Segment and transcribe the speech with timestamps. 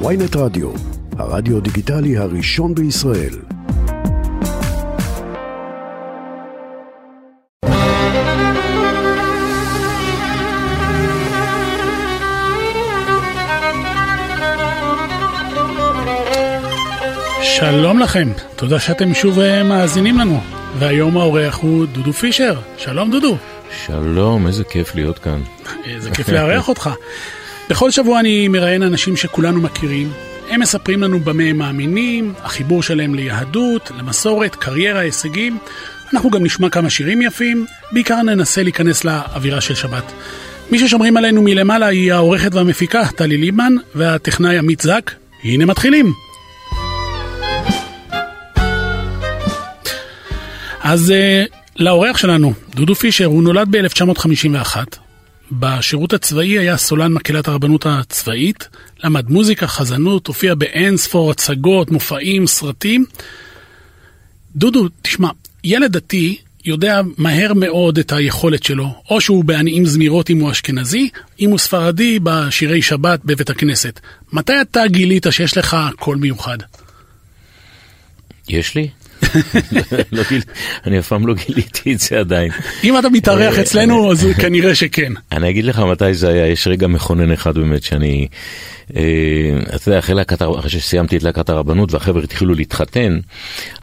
[0.00, 0.70] ויינט רדיו,
[1.18, 3.34] הרדיו דיגיטלי הראשון בישראל.
[17.42, 20.40] שלום לכם, תודה שאתם שוב אה, מאזינים לנו.
[20.78, 22.60] והיום האורח הוא דודו פישר.
[22.76, 23.36] שלום דודו.
[23.86, 25.40] שלום, איזה כיף להיות כאן.
[25.84, 26.90] איזה כיף לארח אותך.
[27.70, 30.12] בכל שבוע אני מראיין אנשים שכולנו מכירים.
[30.50, 35.58] הם מספרים לנו במה הם מאמינים, החיבור שלהם ליהדות, למסורת, קריירה, הישגים.
[36.14, 40.12] אנחנו גם נשמע כמה שירים יפים, בעיקר ננסה להיכנס לאווירה של שבת.
[40.70, 45.10] מי ששומרים עלינו מלמעלה היא העורכת והמפיקה טלי ליבמן והטכנאי עמית זק.
[45.44, 46.12] הנה מתחילים.
[50.80, 55.03] אז uh, לאורח שלנו, דודו פישר, הוא נולד ב-1951.
[55.52, 58.68] בשירות הצבאי היה סולן מקהלת הרבנות הצבאית,
[59.04, 63.04] למד מוזיקה, חזנות, הופיע באין ספור הצגות, מופעים, סרטים.
[64.56, 65.28] דודו, תשמע,
[65.64, 71.08] ילד דתי יודע מהר מאוד את היכולת שלו, או שהוא בעניים זמירות אם הוא אשכנזי,
[71.40, 74.00] אם הוא ספרדי בשירי שבת בבית הכנסת.
[74.32, 76.58] מתי אתה גילית שיש לך קול מיוחד?
[78.48, 78.88] יש לי?
[80.12, 80.22] לא
[80.86, 82.50] אני אף פעם לא גיליתי את זה עדיין.
[82.84, 85.12] אם אתה מתארח אצלנו אז כנראה שכן.
[85.32, 88.28] אני אגיד לך מתי זה היה, יש רגע מכונן אחד באמת שאני,
[88.96, 89.02] אה,
[89.76, 93.18] אתה יודע, אחרי שסיימתי את להקת הרבנות והחבר'ה התחילו להתחתן,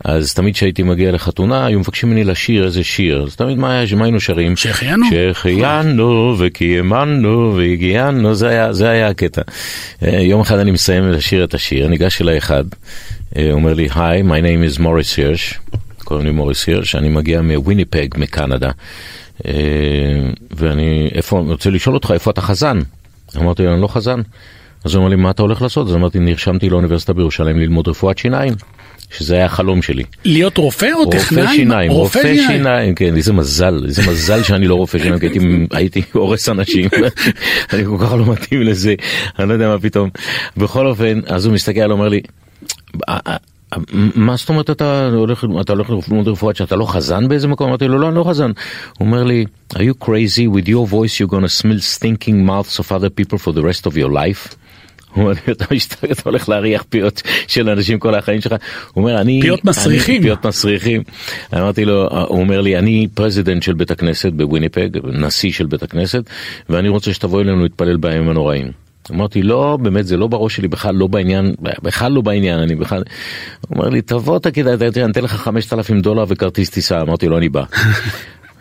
[0.05, 4.19] אז תמיד כשהייתי מגיע לחתונה היו מבקשים ממני לשיר איזה שיר, אז תמיד מה היינו
[4.19, 4.55] שרים?
[4.55, 5.05] שהחיינו.
[5.09, 8.35] שהחיינו וקיימנו והגיענו,
[8.71, 9.41] זה היה הקטע.
[10.03, 12.63] אה, יום אחד אני מסיים לשיר את השיר, ניגש אליי אחד.
[13.35, 15.59] הוא אה, אומר לי, היי, my name is מוריס הירש,
[16.03, 18.71] קוראים לי מוריס הירש, אני מגיע מוויניפג, מקנדה,
[19.45, 19.51] אה,
[20.51, 22.79] ואני, איפה, רוצה לשאול אותך, איפה אתה חזן?
[23.37, 24.21] אמרתי לו, אני לא חזן.
[24.85, 25.87] אז הוא אמר לי, מה אתה הולך לעשות?
[25.87, 28.53] אז אמרתי, נרשמתי לאוניברסיטה בירושלים ללמוד רפואת שיניים.
[29.17, 30.03] שזה היה החלום שלי.
[30.25, 31.41] להיות רופא או טכנאי?
[31.41, 35.25] רופא שיניים, רופא, רופא שיניים, כן, איזה מזל, איזה מזל שאני לא רופא שיניים, כי
[35.25, 36.89] הייתי, הייתי הורס אנשים,
[37.73, 38.95] אני כל כך לא מתאים לזה,
[39.39, 40.09] אני לא יודע מה פתאום.
[40.57, 42.21] בכל אופן, אז הוא מסתכל, אומר לי,
[44.15, 47.67] מה זאת אומרת אתה הולך, אתה הולך ללמוד רפואה שאתה לא חזן באיזה מקום?
[47.67, 48.51] אמרתי לו, לא, אני לא חזן.
[48.97, 50.55] הוא אומר לי, are you crazy?
[50.55, 53.95] With your voice you're gonna smell stinking mouths of other people for the rest of
[53.95, 54.55] your life?
[55.15, 58.55] הוא אומר אתה משתגע, אתה הולך להריח פיות של אנשים כל החיים שלך.
[58.93, 59.41] הוא אומר, אני...
[59.41, 60.21] פיות מסריחים.
[60.21, 61.03] פיות מסריחים.
[61.53, 66.23] אמרתי לו, הוא אומר לי, אני president של בית הכנסת בוויניפג, נשיא של בית הכנסת,
[66.69, 68.80] ואני רוצה שתבוא אלינו להתפלל בימים הנוראים.
[69.11, 73.03] אמרתי לא באמת זה לא בראש שלי בכלל לא בעניין בכלל לא בעניין אני בכלל.
[73.67, 77.37] הוא אומר לי תבוא אתה כדאי אני אתן לך 5,000 דולר וכרטיס טיסה אמרתי לו
[77.37, 77.63] אני בא.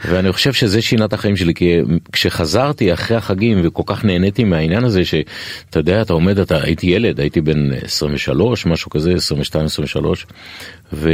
[0.08, 1.78] ואני חושב שזה שינה את החיים שלי כי
[2.12, 7.20] כשחזרתי אחרי החגים וכל כך נהניתי מהעניין הזה שאתה יודע אתה עומד אתה הייתי ילד
[7.20, 10.26] הייתי בן 23 משהו כזה 22 23
[10.92, 11.10] ו...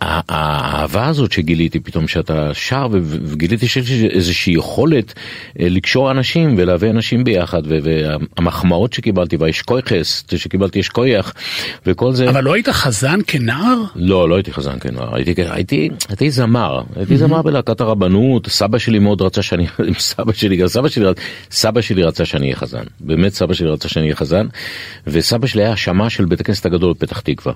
[0.00, 5.14] האהבה הזאת שגיליתי פתאום שאתה שר וגיליתי שיש איזושהי יכולת
[5.60, 11.34] אה, לקשור אנשים ולהביא אנשים ביחד והמחמאות שקיבלתי והאשכויכס שקיבלתי אשכויח
[11.86, 12.28] וכל זה.
[12.28, 13.82] אבל לא היית חזן כנער?
[13.96, 18.98] לא, לא הייתי חזן כנער, הייתי, הייתי, הייתי זמר, הייתי זמר בלהקת הרבנות, סבא שלי
[18.98, 19.66] מאוד רצה שאני,
[19.98, 21.06] סבא שלי, גם סבא שלי,
[21.50, 24.46] סבא שלי רצה שאני אהיה חזן, באמת סבא שלי רצה שאני אהיה חזן
[25.06, 27.52] וסבא שלי היה שמע של בית הכנסת הגדול בפתח תקווה.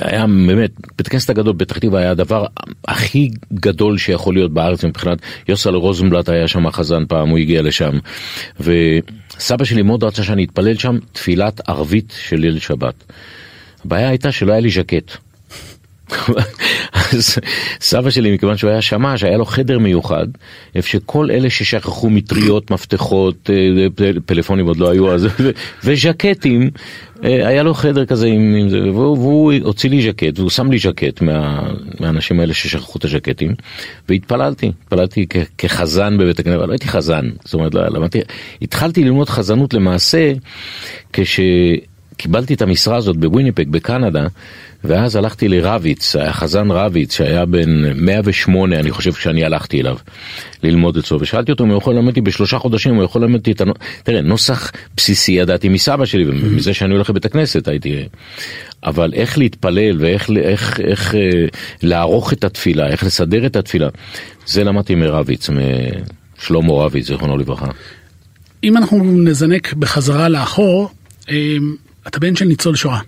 [0.00, 2.46] היה באמת, בית הכנסת הגדול בפתח תקווה היה הדבר
[2.84, 7.98] הכי גדול שיכול להיות בארץ מבחינת יוסל רוזנבלט היה שם חזן פעם, הוא הגיע לשם.
[8.60, 12.94] וסבא שלי מאוד רצה שאני אתפלל שם תפילת ערבית של ליל שבת.
[13.84, 15.16] הבעיה הייתה שלא היה לי ז'קט.
[17.12, 17.38] אז
[17.80, 20.26] סבא שלי, מכיוון שהוא היה שמש, היה לו חדר מיוחד,
[20.74, 25.26] איפה שכל אלה ששכחו מטריות, מפתחות, אה, פלאפונים עוד לא היו אז,
[25.84, 26.70] וז'קטים,
[27.24, 30.70] אה, היה לו חדר כזה עם, עם זה, והוא, והוא הוציא לי ז'קט, והוא שם
[30.70, 31.68] לי ז'קט מה,
[32.00, 33.54] מהאנשים האלה ששכחו את הז'קטים,
[34.08, 35.26] והתפללתי, התפללתי
[35.58, 38.20] כחזן בבית אבל לא הייתי חזן, זאת אומרת, לא, למדתי,
[38.62, 40.32] התחלתי ללמוד חזנות למעשה,
[42.20, 44.26] כשקיבלתי את המשרה הזאת בוויניפג בקנדה,
[44.84, 49.96] ואז הלכתי לרביץ, היה חזן רביץ שהיה בן 108 אני חושב כשאני הלכתי אליו
[50.62, 53.52] ללמוד אצלו ושאלתי אותו אם הוא יכול ללמד אותי בשלושה חודשים הוא יכול ללמד אותי
[53.52, 58.04] את הנוסח, תראה נוסח בסיסי ידעתי מסבא שלי ומזה שאני הולך לבית הכנסת הייתי,
[58.84, 61.20] אבל איך להתפלל ואיך איך, איך, אה,
[61.82, 63.88] לערוך את התפילה, איך לסדר את התפילה,
[64.46, 67.66] זה למדתי מרביץ, משלמה רביץ זיכרונו לברכה.
[68.64, 70.90] אם אנחנו נזנק בחזרה לאחור,
[71.30, 71.56] אה,
[72.06, 73.00] אתה בן של ניצול שואה.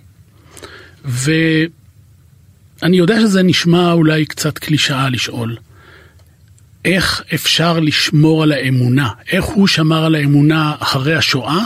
[1.05, 5.55] ואני יודע שזה נשמע אולי קצת קלישאה לשאול.
[6.85, 9.09] איך אפשר לשמור על האמונה?
[9.31, 11.59] איך הוא שמר על האמונה אחרי השואה?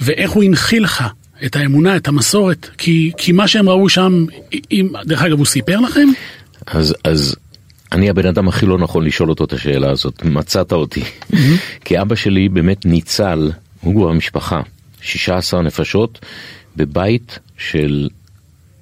[0.00, 1.04] ואיך הוא הנחיל לך
[1.46, 4.24] את האמונה, את המסורת, כי, כי מה שהם ראו שם,
[4.70, 6.08] אם, דרך אגב, הוא סיפר לכם?
[6.66, 7.36] אז, אז
[7.92, 11.02] אני הבן אדם הכי לא נכון לשאול אותו את השאלה הזאת, מצאת אותי.
[11.84, 13.50] כי אבא שלי באמת ניצל,
[13.80, 14.60] הוא כבר משפחה,
[15.02, 16.20] 16 נפשות,
[16.76, 18.08] בבית של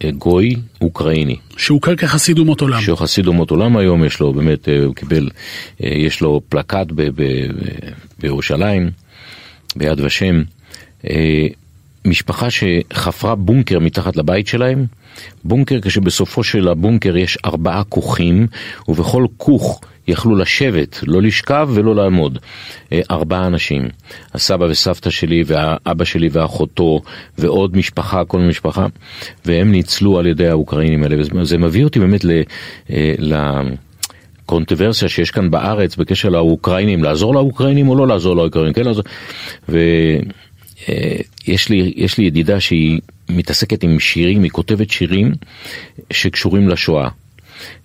[0.04, 1.36] אה, גוי אוקראיני.
[1.56, 2.80] שהוכר כחסיד אומות עולם.
[2.80, 5.28] שהוא חסיד אומות עולם היום, יש לו באמת, אה, הוא קיבל,
[5.84, 7.50] אה, יש לו פלקט ב- ב- ב-
[8.18, 8.90] בירושלים,
[9.76, 10.42] ביד ושם.
[12.04, 14.86] משפחה שחפרה בונקר מתחת לבית שלהם,
[15.44, 18.46] בונקר כשבסופו של הבונקר יש ארבעה כוכים,
[18.88, 22.38] ובכל כוך יכלו לשבת, לא לשכב ולא לעמוד.
[23.10, 23.88] ארבעה אנשים,
[24.34, 27.00] הסבא וסבתא שלי והאבא שלי ואחותו
[27.38, 28.86] ועוד משפחה, כל משפחה,
[29.44, 32.42] והם ניצלו על ידי האוקראינים האלה, וזה מביא אותי באמת ל...
[33.18, 33.34] ל
[34.46, 39.04] קונטרוורסיה שיש כאן בארץ בקשר לאוקראינים, לעזור לאוקראינים או לא לעזור לאוקראינים, כן לעזור.
[41.46, 45.32] ויש לי, יש לי ידידה שהיא מתעסקת עם שירים, היא כותבת שירים
[46.12, 47.08] שקשורים לשואה.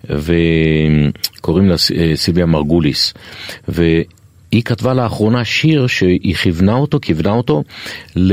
[0.04, 3.14] וקוראים לה אה, סילביה מרגוליס.
[3.68, 7.62] והיא כתבה לאחרונה שיר שהיא כיוונה אותו, כיוונה אותו
[8.16, 8.32] ל...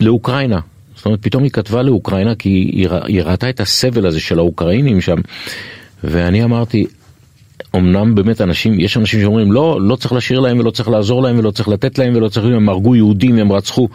[0.00, 0.60] לאוקראינה.
[0.96, 5.00] זאת אומרת, פתאום היא כתבה לאוקראינה כי היא, היא ראתה את הסבל הזה של האוקראינים
[5.00, 5.16] שם.
[6.04, 6.86] ואני אמרתי,
[7.76, 11.38] אמנם באמת אנשים, יש אנשים שאומרים לא, לא צריך לשיר להם ולא צריך לעזור להם
[11.38, 13.88] ולא צריך לתת להם ולא צריך, הם הרגו יהודים, הם רצחו.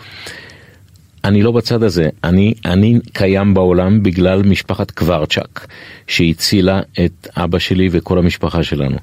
[1.26, 5.68] אני לא בצד הזה, אני, אני קיים בעולם בגלל משפחת קוורצ'אק
[6.08, 8.98] שהצילה את אבא שלי וכל המשפחה שלנו.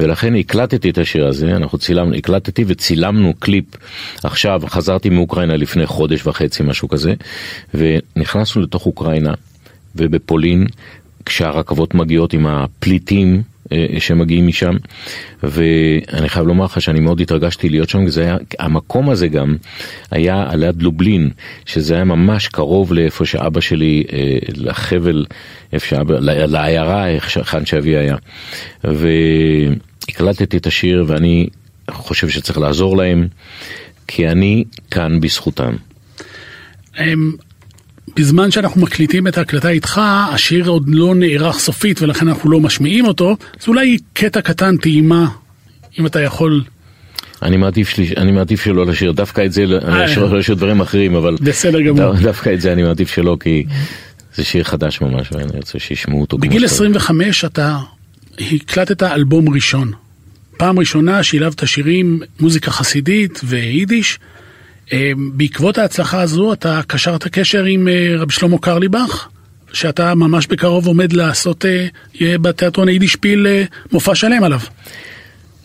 [0.00, 3.64] ולכן הקלטתי את השיר הזה, אנחנו צילמנו, הקלטתי וצילמנו קליפ
[4.24, 7.14] עכשיו, חזרתי מאוקראינה לפני חודש וחצי, משהו כזה,
[7.74, 9.34] ונכנסנו לתוך אוקראינה
[9.96, 10.66] ובפולין,
[11.24, 13.42] כשהרכבות מגיעות עם הפליטים
[13.98, 14.76] שמגיעים משם,
[15.42, 19.56] ואני חייב לומר לך שאני מאוד התרגשתי להיות שם, זה היה, המקום הזה גם
[20.10, 21.30] היה על יד לובלין,
[21.66, 25.26] שזה היה ממש קרוב לאיפה שאבא שלי, אה, לחבל,
[25.72, 28.16] איפה שאבא, לעיירה, היכן שאבי היה.
[28.84, 31.48] והקלטתי את השיר ואני
[31.90, 33.28] חושב שצריך לעזור להם,
[34.08, 35.74] כי אני כאן בזכותם.
[38.16, 40.00] בזמן שאנחנו מקליטים את ההקלטה איתך,
[40.32, 45.28] השיר עוד לא נערך סופית ולכן אנחנו לא משמיעים אותו, אז אולי קטע קטן, טעימה,
[45.98, 46.62] אם אתה יכול.
[47.42, 51.14] אני מעדיף, שלי, אני מעדיף שלא לשיר, דווקא את זה, אני אשאיר לשיר דברים אחרים,
[51.14, 51.36] אבל...
[51.40, 52.12] בסדר גמור.
[52.12, 53.64] דווקא את זה אני מעדיף שלא, כי
[54.34, 56.38] זה שיר חדש ממש, ואני רוצה שישמעו אותו.
[56.38, 57.78] בגיל 25 אתה
[58.40, 59.92] הקלטת אלבום ראשון.
[60.56, 64.18] פעם ראשונה שילבת שירים, מוזיקה חסידית ויידיש.
[64.92, 69.28] אמ, בעקבות ההצלחה הזו אתה קשרת קשר עם אה, רב שלמה קרליבך,
[69.72, 74.60] שאתה ממש בקרוב עומד לעשות, אה, בתיאטרון היידישפיל אה, מופע שלם עליו.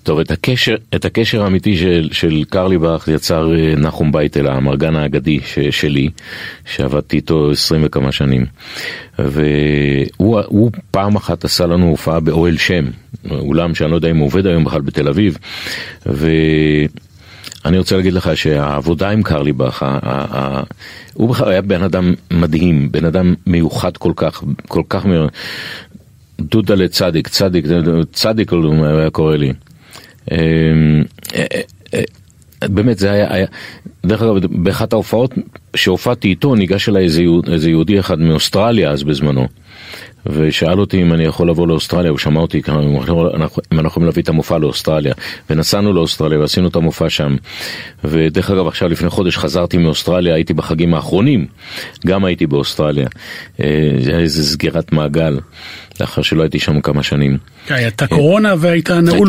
[0.03, 3.47] טוב, את הקשר, את הקשר האמיתי של, של קרליבך יצר
[3.77, 6.09] נחום בייטל, המרגן האגדי ש, שלי,
[6.65, 8.45] שעבדתי איתו עשרים וכמה שנים.
[9.19, 12.85] והוא פעם אחת עשה לנו הופעה באוהל שם,
[13.31, 15.37] אולם שאני לא יודע אם הוא עובד היום בכלל בתל אביב.
[16.05, 16.29] ו...
[17.65, 19.85] אני רוצה להגיד לך שהעבודה עם קרליבך,
[21.13, 25.11] הוא בכלל היה בן אדם מדהים, בן אדם מיוחד כל כך, כל כך מ...
[26.41, 27.65] דודה לצדיק, צדיק,
[28.13, 29.53] צדיק הוא היה קורא לי.
[30.31, 30.37] אמ,
[31.35, 31.61] אה, אה,
[31.93, 33.45] אה, באמת זה היה,
[34.05, 35.33] דרך אגב באחת ההופעות
[35.75, 37.03] שהופעתי איתו ניגש אליי
[37.47, 39.47] איזה יהודי אחד מאוסטרליה אז בזמנו
[40.25, 44.23] ושאל אותי אם אני יכול לבוא לאוסטרליה, הוא שמע אותי כמה, אם אנחנו יכולים להביא
[44.23, 45.13] את המופע לאוסטרליה.
[45.49, 47.35] ונסענו לאוסטרליה ועשינו את המופע שם.
[48.03, 51.45] ודרך אגב, עכשיו לפני חודש חזרתי מאוסטרליה, הייתי בחגים האחרונים,
[52.07, 53.07] גם הייתי באוסטרליה.
[53.59, 55.39] אה, זה היה איזה סגירת מעגל,
[55.99, 57.37] לאחר שלא הייתי שם כמה שנים.
[57.69, 59.27] הייתה קורונה והיית נעול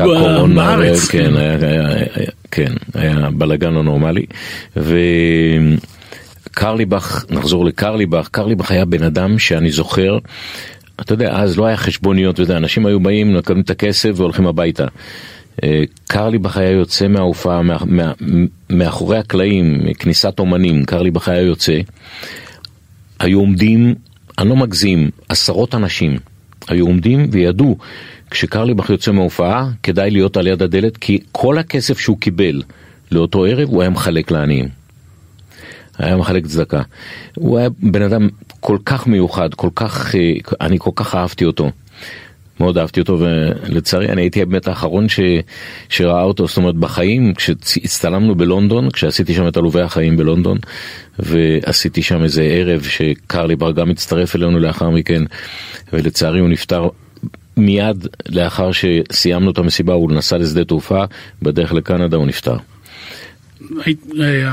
[0.54, 1.08] בארץ.
[1.08, 4.26] כן, היה, היה, היה, כן, היה בלאגן לא נורמלי.
[4.76, 4.99] ו...
[6.54, 10.18] קרליבך, נחזור לקרליבך, קרליבך היה בן אדם שאני זוכר
[11.00, 14.87] אתה יודע, אז לא היה חשבוניות, יודע, אנשים היו באים, מקבלים את הכסף והולכים הביתה.
[15.62, 18.12] אה, קרליבך היה יוצא מההופעה, מה, מה,
[18.70, 21.78] מאחורי הקלעים, כניסת אומנים, קרליבך היה יוצא.
[23.20, 23.94] היו עומדים,
[24.38, 26.16] אני לא מגזים, עשרות אנשים
[26.68, 27.78] היו עומדים וידעו,
[28.30, 32.62] כשקרליבך יוצא מההופעה, כדאי להיות על יד הדלת, כי כל הכסף שהוא קיבל
[33.12, 34.68] לאותו ערב, הוא היה מחלק לעניים.
[35.99, 36.82] היה מחלק צדקה.
[37.34, 38.28] הוא היה בן אדם
[38.62, 40.21] כל כך מיוחד, כל כך, אה,
[40.61, 41.71] אני כל כך אהבתי אותו.
[42.61, 45.21] מאוד אהבתי אותו ולצערי אני הייתי באמת האחרון ש,
[45.88, 50.59] שראה אותו, זאת אומרת בחיים, כשהצטלמנו בלונדון, כשעשיתי שם את עלובי החיים בלונדון
[51.19, 55.23] ועשיתי שם איזה ערב שקרלי בר גם הצטרף אלינו לאחר מכן
[55.92, 56.88] ולצערי הוא נפטר
[57.57, 61.04] מיד לאחר שסיימנו את המסיבה הוא נסע לשדה תעופה,
[61.42, 62.57] בדרך לקנדה הוא נפטר.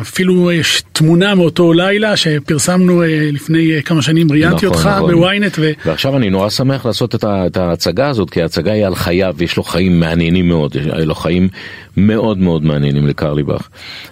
[0.01, 5.11] אפילו יש תמונה מאותו לילה שפרסמנו לפני כמה שנים, ראיינתי נכון, אותך נכון.
[5.11, 5.55] בוויינט.
[5.59, 5.71] ו...
[5.85, 9.33] ועכשיו אני נורא שמח לעשות את, ה, את ההצגה הזאת, כי ההצגה היא על חייו,
[9.37, 11.49] ויש לו חיים מעניינים מאוד, יש לו חיים
[11.97, 13.67] מאוד מאוד מעניינים לקרליבך.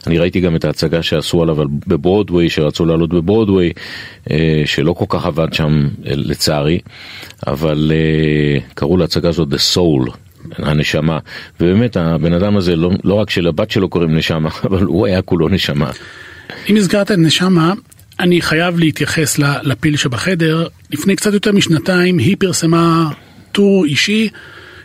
[0.08, 3.72] אני ראיתי גם את ההצגה שעשו עליו בברודוויי, שרצו לעלות בברודוויי,
[4.32, 6.80] אה, שלא כל כך עבד שם אה, לצערי,
[7.48, 10.12] אבל אה, קראו להצגה הזאת The Soul.
[10.58, 11.20] הנשמה,
[11.60, 15.50] ובאמת הבן אדם הזה לא, לא רק שלבת שלו קוראים נשמה, אבל הוא היה כולו
[15.50, 15.92] נשמה.
[16.70, 17.74] אם הזכרת את נשמה,
[18.20, 20.68] אני חייב להתייחס לפיל שבחדר.
[20.92, 23.10] לפני קצת יותר משנתיים היא פרסמה
[23.52, 24.30] טור אישי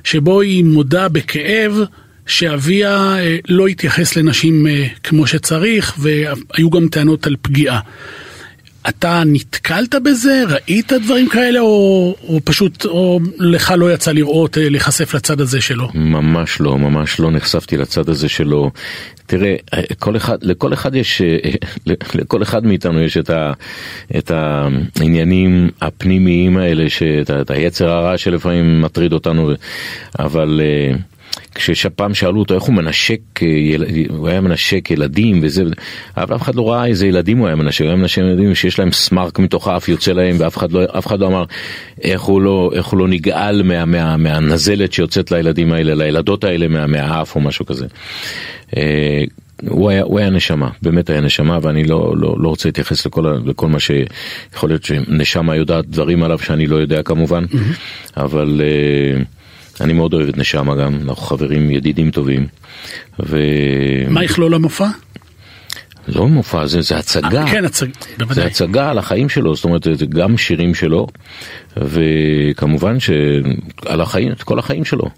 [0.05, 1.81] שבו היא מודה בכאב
[2.27, 3.17] שאביה
[3.49, 4.67] לא התייחס לנשים
[5.03, 7.81] כמו שצריך והיו גם טענות על פגיעה.
[8.89, 10.45] אתה נתקלת בזה?
[10.49, 15.89] ראית דברים כאלה או, או פשוט או לך לא יצא לראות, להיחשף לצד הזה שלו?
[15.95, 18.71] ממש לא, ממש לא נחשפתי לצד הזה שלו.
[19.27, 19.57] תראה,
[19.99, 21.23] כל אחד, לכל אחד יש,
[22.15, 23.53] לכל אחד מאיתנו יש את, ה,
[24.19, 29.51] את העניינים הפנימיים האלה, שאת, את היצר הרע שלפעמים מטריד אותנו,
[30.19, 30.61] אבל...
[31.55, 33.21] כשפעם שאלו אותו איך הוא מנשק,
[34.09, 35.63] הוא היה מנשק ילדים וזה,
[36.17, 38.79] אבל אף אחד לא ראה איזה ילדים הוא היה מנשק, הוא היה מנשק ילדים שיש
[38.79, 41.45] להם סמארק מתוך האף יוצא להם ואף אחד לא, אחד לא אמר
[42.03, 46.69] איך הוא לא, איך הוא לא נגעל מה, מה, מהנזלת שיוצאת לילדים האלה, לילדות האלה
[46.69, 47.87] מה, מהאף או משהו כזה.
[49.69, 53.25] הוא היה, הוא היה נשמה, באמת היה נשמה, ואני לא, לא, לא רוצה להתייחס לכל,
[53.47, 58.17] לכל מה שיכול להיות שנשמה יודעת דברים עליו שאני לא יודע כמובן, mm-hmm.
[58.17, 58.61] אבל...
[59.81, 62.47] אני מאוד אוהב את נשמה גם, אנחנו חברים ידידים טובים.
[63.21, 63.39] ו...
[64.09, 64.89] מה יכלול המופע?
[66.09, 67.45] לא מופע, זה, זה הצגה.
[67.51, 67.87] כן, הצג...
[68.19, 68.35] בוודאי.
[68.35, 71.07] זה הצגה על החיים שלו, זאת אומרת, זה גם שירים שלו,
[71.77, 75.11] וכמובן שעל החיים, כל החיים שלו.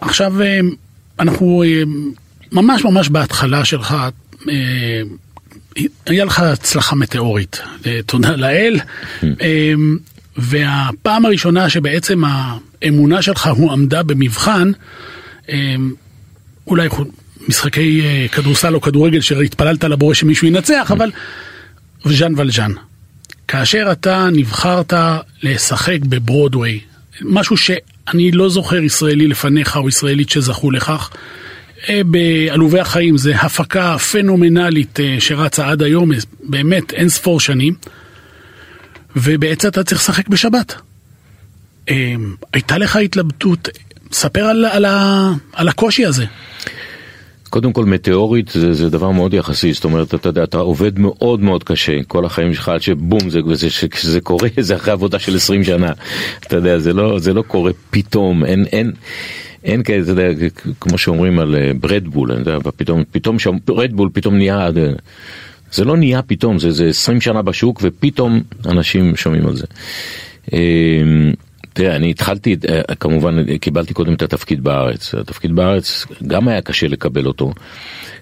[0.00, 0.34] עכשיו,
[1.18, 1.64] אנחנו
[2.52, 3.96] ממש ממש בהתחלה שלך,
[6.06, 7.60] היה לך הצלחה מטאורית,
[8.06, 8.80] תודה לאל.
[10.36, 12.22] והפעם הראשונה שבעצם
[12.84, 14.72] האמונה שלך הועמדה במבחן,
[16.66, 16.88] אולי
[17.48, 21.10] משחקי כדורסל או כדורגל שהתפללת לבורא שמישהו ינצח, אבל
[22.04, 22.72] ז'אן ולז'אן.
[23.48, 24.92] כאשר אתה נבחרת
[25.42, 26.80] לשחק בברודוויי,
[27.22, 31.10] משהו שאני לא זוכר ישראלי לפניך או ישראלית שזכו לכך,
[31.88, 36.10] בעלובי החיים זה הפקה פנומנלית שרצה עד היום,
[36.40, 37.74] באמת אין ספור שנים.
[39.16, 40.74] ובעצם אתה צריך לשחק בשבת.
[42.52, 43.68] הייתה לך התלבטות,
[44.12, 44.84] ספר על, על,
[45.52, 46.24] על הקושי הזה.
[47.54, 51.40] קודם כל מטאורית זה, זה דבר מאוד יחסי, זאת אומרת אתה יודע, אתה עובד מאוד
[51.40, 51.92] מאוד קשה.
[52.08, 55.92] כל החיים שלך עד שבום, זה, זה, כשזה קורה זה אחרי עבודה של 20 שנה,
[56.46, 58.92] אתה יודע, זה לא, זה לא קורה פתאום, אין, אין,
[59.64, 60.28] אין כאלה, אתה יודע,
[60.80, 64.68] כמו שאומרים על ברדבול, אני יודע, פתאום, פתאום שם, ברדבול פתאום נהיה...
[65.72, 69.66] זה לא נהיה פתאום, זה, זה 20 שנה בשוק ופתאום אנשים שומעים על זה.
[71.74, 72.56] תראה, אני התחלתי,
[73.00, 75.14] כמובן קיבלתי קודם את התפקיד בארץ.
[75.14, 77.52] התפקיד בארץ גם היה קשה לקבל אותו,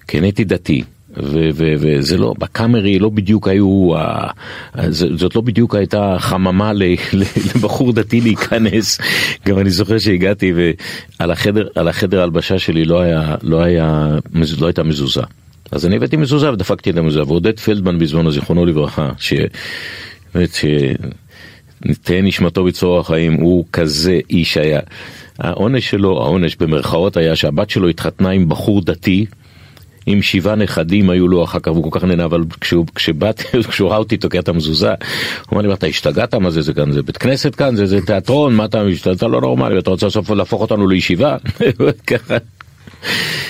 [0.07, 0.83] כי אני הייתי דתי.
[1.17, 3.89] וזה לא, בקאמרי לא בדיוק היו,
[4.89, 8.99] זאת לא בדיוק הייתה חממה לבחור דתי להיכנס.
[9.45, 14.17] גם אני זוכר שהגעתי ועל החדר, על החדר הלבשה שלי לא היה, לא היה,
[14.59, 15.21] לא הייתה מזוזה.
[15.71, 20.57] אז אני הבאתי מזוזה ודפקתי את המזוזה, ועודד פלדמן בזמנו, זיכרונו לברכה, שבאמת,
[21.91, 24.79] שתהא נשמתו בצרור החיים, הוא כזה איש היה.
[25.39, 29.25] העונש שלו, העונש במרכאות היה שהבת שלו התחתנה עם בחור דתי,
[30.05, 33.89] עם שבעה נכדים היו לו אחר כך, והוא כל כך נהנה, אבל כשהוא, כשבאתי, כשהוא
[33.89, 34.95] ראה אותי תוקע את המזוזה, הוא
[35.53, 36.33] אמר לי, אתה השתגעת?
[36.33, 39.41] מה זה, זה כאן, זה בית כנסת כאן, זה, זה תיאטרון, מה אתה, אתה לא
[39.41, 41.37] נורמלי, אתה רוצה בסוף להפוך אותנו לישיבה?
[42.07, 42.37] ככה.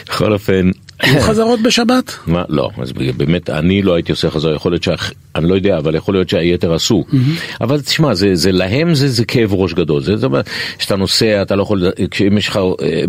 [0.10, 0.72] בכל אופן,
[1.02, 2.18] חזרות בשבת?
[2.28, 5.12] מה, לא, אז באמת אני לא הייתי עושה חזרה, יכול להיות שאח...
[5.36, 7.04] אני לא יודע, אבל יכול להיות שהיתר עשו.
[7.10, 7.16] Mm-hmm.
[7.62, 10.04] אבל תשמע, זה, זה להם זה, זה כאב ראש גדול.
[10.04, 12.60] זה זאת אומרת, כשאתה נוסע, אתה לא יכול, כשאם יש לך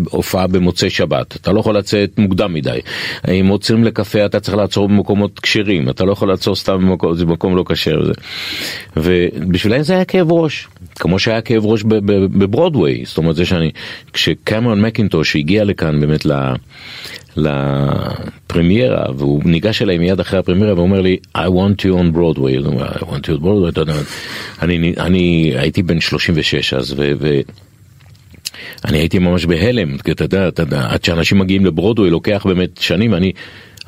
[0.09, 2.79] הופעה במוצאי שבת, אתה לא יכול לצאת מוקדם מדי.
[3.27, 7.25] אם עוצרים לקפה, אתה צריך לעצור במקומות כשרים, אתה לא יכול לעצור סתם במקום, זה
[7.25, 8.01] מקום לא כשר.
[8.97, 13.03] ובשבילם זה היה כאב ראש, כמו שהיה כאב ראש בברודוויי.
[13.05, 13.71] זאת אומרת, זה שאני,
[14.13, 16.31] כשקמרון מקינטוש הגיע לכאן באמת ל...
[17.37, 23.03] לפרמיירה, והוא ניגש אליי מיד אחרי הפרמיירה ואומר לי, I want you on Broadway, I
[23.03, 23.91] want you on Broadway,
[24.61, 27.11] אני, אני הייתי בן 36 אז, ו...
[27.19, 27.39] ו
[28.85, 32.77] אני הייתי ממש בהלם, כי אתה יודע, אתה יודע, עד שאנשים מגיעים לברודווי לוקח באמת
[32.77, 33.31] שנים, אני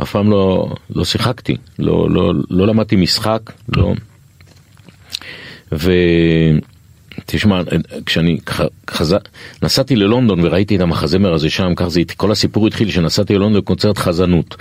[0.01, 3.93] אף פעם לא, לא שיחקתי, לא, לא, לא למדתי משחק, לא.
[5.71, 5.91] ו...
[7.29, 7.61] תשמע,
[8.05, 8.37] כשאני
[8.89, 9.17] חזר,
[9.63, 13.97] נסעתי ללונדון וראיתי את המחזמר הזה שם, כך זה, כל הסיפור התחיל שנסעתי ללונדון לקונצרט
[13.97, 14.55] חזנות.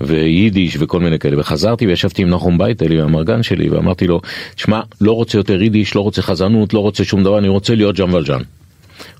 [0.00, 4.20] ויידיש וכל מיני כאלה, וחזרתי וישבתי עם נחום בייטל, המרגן שלי, ואמרתי לו,
[4.56, 7.96] שמע, לא רוצה יותר יידיש, לא רוצה חזנות, לא רוצה שום דבר, אני רוצה להיות
[7.96, 8.40] ג'אם ולג'אן.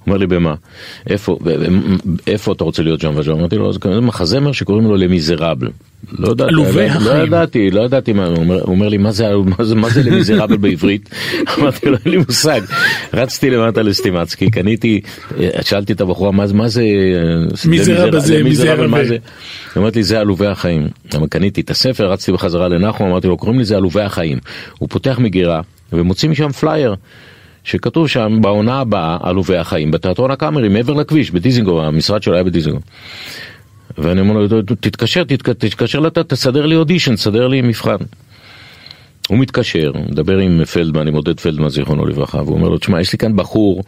[0.06, 0.54] אומר לי במה?
[1.06, 1.38] איפה,
[2.26, 3.38] איפה אתה רוצה להיות שם וג'אם?
[3.38, 5.68] אמרתי לו, זה מחזמר שקוראים לו למיזרבל.
[6.18, 7.06] לא ידעתי, עלובי לא, החיים.
[7.06, 9.28] לא ידעתי, לא ידעתי מה, הוא אומר, הוא אומר לי, מה זה,
[9.58, 11.10] מה זה, מה זה למיזרבל בעברית?
[11.58, 12.60] אמרתי לו, אין לי מושג.
[13.14, 15.00] רצתי למטה לסטימצקי, קניתי,
[15.60, 16.84] שאלתי את הבחורה, מה, מה זה,
[17.68, 18.86] מיזרבל זה, מיזרבל.
[18.86, 19.14] מה זה?
[19.14, 19.20] היא
[19.76, 20.88] אומרת לי, זה עלובי החיים.
[21.30, 24.38] קניתי את הספר, רצתי בחזרה לנחום, אמרתי לו, קוראים לזה עלובי החיים.
[24.78, 25.60] הוא פותח מגירה
[25.92, 26.94] ומוציא משם פלייר.
[27.64, 32.82] שכתוב שם בעונה הבאה עלובי החיים בתיאטרון הקאמרי מעבר לכביש בדיזינגוף המשרד שלו היה בדיזינגוף.
[33.98, 35.24] ואני אומר לו תתקשר
[35.58, 37.96] תתקשר לתת תסדר לי אודישן תסדר לי מבחן.
[39.28, 43.12] הוא מתקשר, מדבר עם פלדמן, עם עודד פלדמן זיכרונו לברכה, והוא אומר לו, תשמע, יש
[43.12, 43.82] לי כאן בחור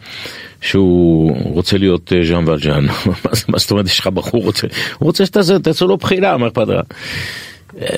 [0.61, 2.85] שהוא רוצה להיות אה, ז'אן ולז'אן.
[3.49, 6.85] מה זאת אומרת, יש לך בחור רוצה, הוא רוצה שתעשו לו בחינה, מה אכפת לך?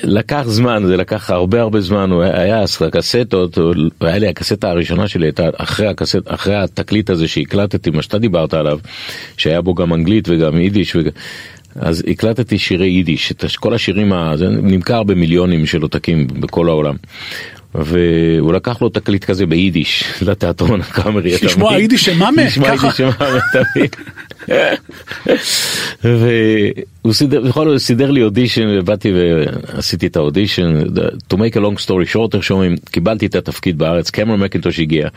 [0.02, 3.58] לקח זמן, זה לקח הרבה הרבה זמן, הוא היה אז הקסטות,
[4.00, 8.54] היה לי הקסטה הראשונה שלי הייתה אחרי, הקסט, אחרי התקליט הזה שהקלטתי, מה שאתה דיברת
[8.54, 8.78] עליו,
[9.36, 11.08] שהיה בו גם אנגלית וגם יידיש, וג...
[11.80, 16.94] אז הקלטתי שירי יידיש, את כל השירים, זה נמכר במיליונים של עותקים בכל העולם.
[17.74, 21.32] והוא לקח לו תקליט כזה ביידיש לתיאטרון הקאמרי.
[21.42, 22.42] לשמוע יידיש שמאמה?
[22.42, 23.96] לשמוע יידיש שמאמה, תמיד.
[26.04, 30.82] והוא סידר, בכל זאת סידר לי אודישן, ובאתי ועשיתי את האודישן,
[31.32, 35.08] to make a long story short, איך שאומרים, קיבלתי את התפקיד בארץ, קמרון מקינטוש הגיע,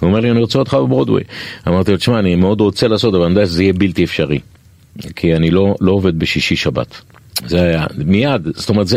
[0.00, 1.22] הוא אומר לי אני רוצה אותך בברודווי,
[1.68, 4.38] אמרתי לו תשמע אני מאוד רוצה לעשות אבל אני יודע שזה יהיה בלתי אפשרי,
[5.16, 6.94] כי אני לא, לא עובד בשישי שבת.
[7.46, 8.96] זה היה מיד, זאת אומרת, זה,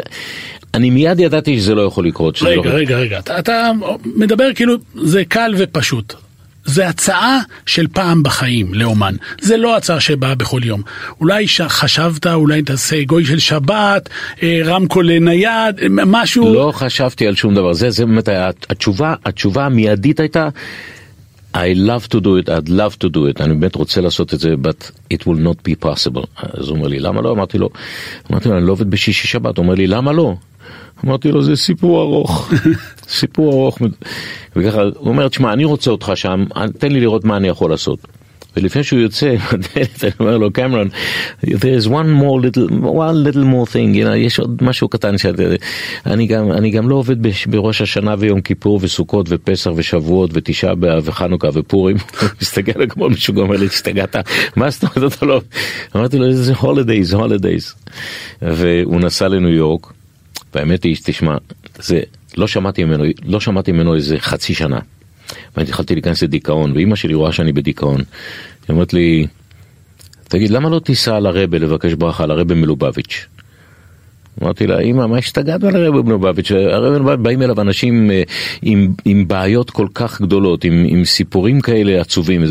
[0.73, 2.41] אני מיד ידעתי שזה לא יכול לקרות.
[2.41, 2.75] רגע, לא...
[2.75, 3.71] רגע, רגע, אתה, אתה
[4.15, 6.13] מדבר כאילו זה קל ופשוט.
[6.65, 10.81] זה הצעה של פעם בחיים לאומן, זה לא הצעה שבאה בכל יום.
[11.19, 14.09] אולי חשבת, אולי תעשה גוי של שבת,
[14.43, 16.53] אה, רמקול נייד, משהו...
[16.53, 20.49] לא חשבתי על שום דבר, זה, זה באמת היה, התשובה, התשובה המיידית הייתה,
[21.53, 24.39] I love to do it, I'd love to do it, אני באמת רוצה לעשות את
[24.39, 26.25] זה, but it will not be possible.
[26.37, 27.31] אז הוא אומר לי, למה לא?
[27.31, 27.69] אמרתי לו,
[28.31, 30.35] אמרתי לו, אני לא עובד בשישי שבת, הוא אומר לי, למה לא?
[31.05, 32.51] אמרתי לו זה סיפור ארוך,
[33.19, 33.79] סיפור ארוך,
[34.55, 36.45] וככה הוא אומר תשמע אני רוצה אותך שם,
[36.77, 37.99] תן לי לראות מה אני יכול לעשות.
[38.57, 39.35] ולפני שהוא יוצא,
[40.03, 40.89] אני אומר לו קמרון,
[41.43, 45.17] there is one more little, one little more thing, you know, יש עוד משהו קטן
[45.17, 47.15] שאני גם, אני גם לא עובד
[47.47, 51.97] בראש השנה ויום כיפור וסוכות ופסח ושבועות ותשעה באב וחנוכה ופורים,
[52.41, 54.15] מסתכל עליי כמו מישהו אומר לי, השתגעת,
[54.55, 55.41] מה זאת אומרת אתה לא,
[55.95, 57.89] אמרתי לו זה holidays, holidays,
[58.41, 59.93] והוא נסע לניו יורק.
[60.53, 61.37] והאמת היא, תשמע,
[61.79, 61.99] זה,
[62.37, 64.79] לא שמעתי ממנו, לא שמעתי ממנו איזה חצי שנה.
[65.57, 67.97] ואני התחלתי להיכנס לדיכאון, ואימא שלי רואה שאני בדיכאון.
[67.97, 68.05] היא
[68.69, 69.27] אומרת לי,
[70.27, 73.27] תגיד, למה לא תיסע לרבה לבקש ברכה, לרבה מלובביץ'?
[74.43, 76.51] אמרתי לה, אמא, מה השתגעת על הרבי מלובביץ'?
[76.51, 78.23] הרבי מלובביץ' באים אליו אנשים אה,
[78.61, 82.43] עם, עם בעיות כל כך גדולות, עם, עם סיפורים כאלה עצובים.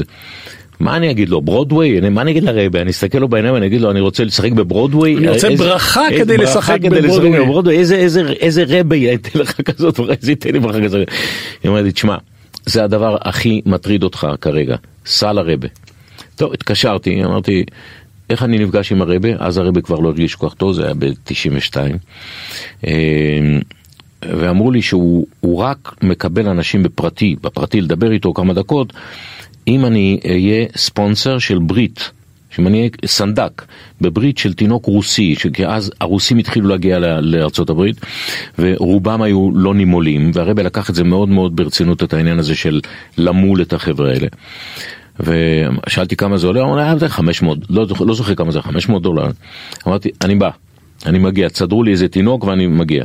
[0.80, 2.10] מה אני אגיד לו, ברודוויי?
[2.10, 2.80] מה אני אגיד לרבי?
[2.80, 5.16] אני אסתכל לו בעיניים ואני אגיד לו, אני רוצה לשחק בברודוויי?
[5.16, 7.40] אני רוצה איזה, ברכה איזה, כדי ברכה לשחק כדי בברודוויי.
[7.40, 7.78] בברודוויי.
[7.78, 11.08] איזה, איזה, איזה רבי ייתן לך כזאת, איזה ייתן לי ברכה כזאת.
[11.62, 12.16] היא אומרת לי, תשמע,
[12.70, 15.68] זה הדבר הכי מטריד אותך כרגע, סע לרבה.
[16.36, 17.64] טוב, התקשרתי, אמרתי,
[18.30, 19.28] איך אני נפגש עם הרבה?
[19.38, 21.76] אז הרבה כבר לא הרגיש כל כך טוב, זה היה ב-92.
[24.22, 25.26] ואמרו לי שהוא
[25.58, 28.92] רק מקבל אנשים בפרטי, בפרטי לדבר איתו כמה דקות,
[29.68, 32.10] אם אני אהיה ספונסר של ברית,
[32.50, 33.62] שאם אני אהיה סנדק
[34.00, 38.00] בברית של תינוק רוסי, כי אז הרוסים התחילו להגיע לארצות הברית,
[38.58, 42.80] ורובם היו לא נימולים, והרבה לקח את זה מאוד מאוד ברצינות, את העניין הזה של
[43.18, 44.26] למול את החבר'ה האלה.
[45.20, 49.30] ושאלתי כמה זה עולה, הוא אמר, זה 500, לא, לא זוכר כמה זה, 500 דולר.
[49.86, 50.50] אמרתי, אני בא,
[51.06, 53.04] אני מגיע, תסדרו לי איזה תינוק ואני מגיע.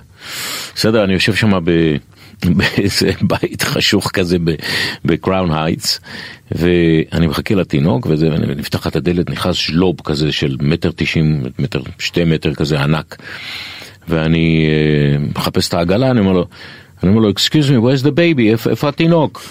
[0.75, 1.95] בסדר, אני יושב שם ב...
[2.57, 4.37] באיזה בית חשוך כזה
[5.05, 5.99] בקראון הייטס
[6.51, 12.53] ואני מחכה לתינוק וזה, ונפתחת הדלת, נכנס ז'לוב כזה של מטר תשעים, מטר, שתי מטר
[12.53, 13.15] כזה ענק
[14.07, 16.47] ואני אה, מחפש את העגלה, אני אומר לו,
[17.03, 17.29] אני אומר לו,
[18.09, 19.41] baby, איפה, איפה התינוק?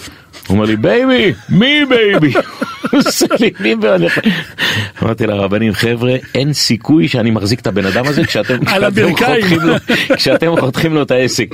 [0.47, 2.33] הוא אומר לי, baby, מי baby?
[5.03, 8.23] אמרתי לרבנים, חבר'ה, אין סיכוי שאני מחזיק את הבן אדם הזה
[10.17, 11.47] כשאתם חותכים לו את העסק.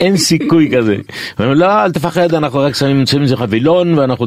[0.00, 0.96] אין סיכוי כזה.
[1.38, 4.26] לא, אל תפחד, אנחנו רק שמים מזה חבילון, ואנחנו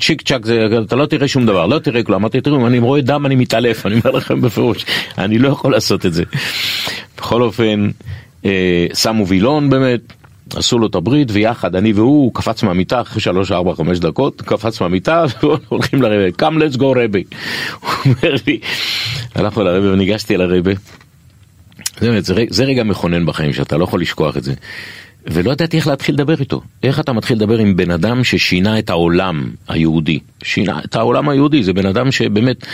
[0.00, 0.42] צ'יק צ'אק,
[0.86, 2.20] אתה לא תראה שום דבר, לא תראה כלום.
[2.20, 4.84] אמרתי, תראו, אני רואה דם, אני מתעלף, אני אומר לכם בפירוש,
[5.18, 6.22] אני לא יכול לעשות את זה.
[7.18, 7.90] בכל אופן,
[8.94, 10.00] שמו וילון באמת.
[10.54, 14.42] עשו לו את הברית, ויחד, אני והוא, הוא קפץ מהמיטה אחרי שלוש, ארבע, חמש דקות,
[14.42, 17.24] קפץ מהמיטה, והולכים לרבה, come let's go רבי.
[17.80, 18.60] הוא אומר לי,
[19.34, 20.72] הלכנו לרבה וניגשתי אל הרבה.
[22.00, 24.54] זה, זה, זה רגע מכונן בחיים שאתה לא יכול לשכוח את זה.
[25.26, 26.60] ולא ידעתי איך להתחיל לדבר איתו.
[26.82, 30.18] איך אתה מתחיל לדבר עם בן אדם ששינה את העולם היהודי?
[30.42, 32.66] שינה את העולם היהודי, זה בן אדם שבאמת...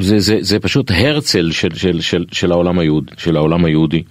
[0.00, 4.02] זה, זה, זה פשוט הרצל של, של, של, של, העולם היהוד, של העולם היהודי.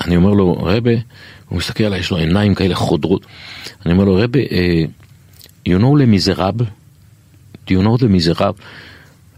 [0.00, 0.90] ואני אומר לו, רבה,
[1.48, 3.26] הוא מסתכל עליי, יש לו עיניים כאלה חודרות.
[3.86, 6.64] אני אומר לו, רבה, uh, you know למיזרבל?
[7.66, 8.52] do you know the מיזרבל?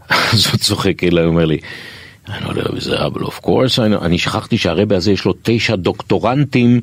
[0.33, 1.57] אז הוא צוחק אליי, הוא אומר לי,
[2.29, 6.81] אני לא יודע מיזרבל, of course, אני, אני שכחתי שהרבה הזה יש לו תשע דוקטורנטים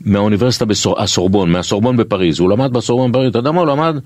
[0.00, 0.64] מהאוניברסיטה
[0.98, 2.40] הסורבון, מהסורבון בפריז.
[2.40, 3.96] הוא למד בסורבון בפריז, אתה יודע מה הוא למד?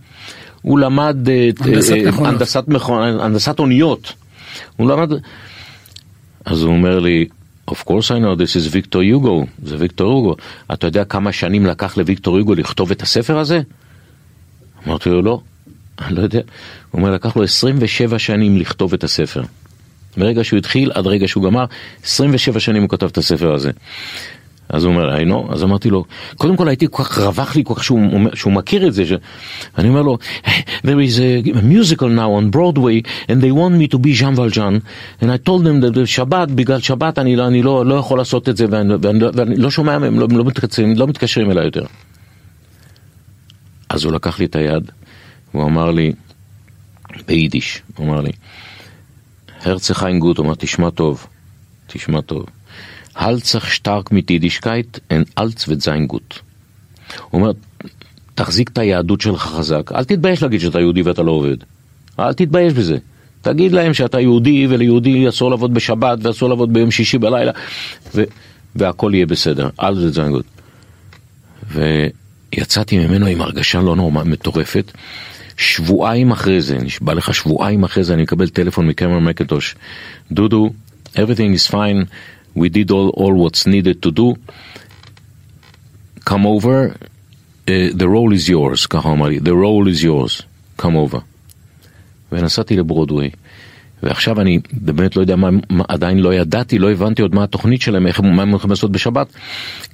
[0.62, 1.16] הוא למד
[1.60, 4.12] הנדסת, מכונות, הנדסת אוניות.
[4.76, 5.12] הוא למד...
[6.44, 7.26] אז הוא אומר לי,
[7.70, 10.36] of course I know this is ויקטור יוגו, זה ויקטור יוגו.
[10.72, 13.60] אתה יודע כמה שנים לקח לוויקטור יוגו לכתוב את הספר הזה?
[14.86, 15.40] אמרתי לו, לא,
[16.02, 16.40] אני לא יודע.
[16.90, 19.42] הוא אומר, לקח לו 27 שנים לכתוב את הספר.
[20.16, 21.64] מרגע שהוא התחיל עד רגע שהוא גמר,
[22.04, 23.70] 27 שנים הוא כתב את הספר הזה.
[24.68, 26.04] אז הוא אומר, know, אז אמרתי לו,
[26.36, 28.00] קודם כל הייתי כל כך, רווח לי כל כך שהוא,
[28.34, 29.04] שהוא מכיר את זה.
[29.78, 30.18] אני אומר לו,
[30.86, 34.80] there is a, musical now on Broadway and they want me to be Jean Valjean
[35.20, 38.48] and I told them that שבת, בגלל שבת אני, לא, אני לא, לא יכול לעשות
[38.48, 41.84] את זה ואני, ואני, ואני לא שומע מהם, לא, לא, מתקשרים, לא מתקשרים אליי יותר.
[43.88, 44.90] אז הוא לקח לי את היד,
[45.52, 46.12] הוא אמר לי,
[47.26, 48.32] ביידיש, הוא אמר לי,
[49.60, 51.26] הרצה חיים גוט, הוא אמר, תשמע טוב,
[51.86, 52.46] תשמע טוב.
[53.14, 56.42] Halt sich stark mit und alles wird sein gut.
[57.30, 57.52] הוא אומר,
[58.34, 61.56] תחזיק את היהדות שלך חזק, אל תתבייש להגיד שאתה יהודי ואתה לא עובד.
[62.18, 62.98] אל תתבייש בזה.
[63.42, 67.52] תגיד להם שאתה יהודי וליהודי אסור לעבוד בשבת ואסור לעבוד ביום שישי בלילה
[68.14, 68.24] ו-
[68.76, 69.68] והכל יהיה בסדר.
[69.82, 70.44] אל זה זין גוד.
[71.70, 74.92] ויצאתי ממנו עם הרגשה לא נורמלית, מטורפת.
[75.56, 79.74] שבועיים אחרי זה, נשבע לך שבועיים אחרי זה, אני מקבל טלפון מקמרון מקנטוש.
[80.32, 80.70] דודו,
[81.14, 82.04] everything is fine.
[82.54, 84.36] We did all, all what's needed to do.
[86.24, 86.94] Come over,
[87.68, 90.42] uh, the role is yours, ככה אמר לי, the role is yours,
[90.78, 91.20] come over.
[92.32, 93.30] ונסעתי לברודווי,
[94.02, 97.82] ועכשיו אני באמת לא יודע מה, מה, עדיין לא ידעתי, לא הבנתי עוד מה התוכנית
[97.82, 99.26] שלהם, איך, מה הם הולכים לעשות בשבת,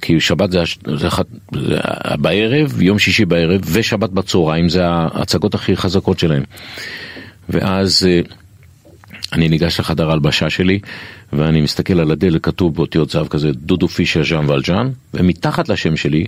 [0.01, 0.63] כי שבת זה,
[0.97, 1.77] זה, אחת, זה
[2.19, 6.43] בערב, יום שישי בערב, ושבת בצהריים, זה ההצגות הכי חזקות שלהם.
[7.49, 8.33] ואז uh,
[9.33, 10.79] אני ניגש לחדר ההלבשה שלי,
[11.33, 16.25] ואני מסתכל על הדלת, כתוב באותיות זהב כזה, דודו פישר ז'אן ולג'אן, ומתחת לשם שלי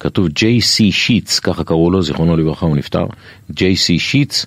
[0.00, 3.06] כתוב ג'יי-סי שיטס, ככה קראו לו, זיכרונו לברכה, הוא נפטר,
[3.50, 4.46] ג'יי-סי שיטס,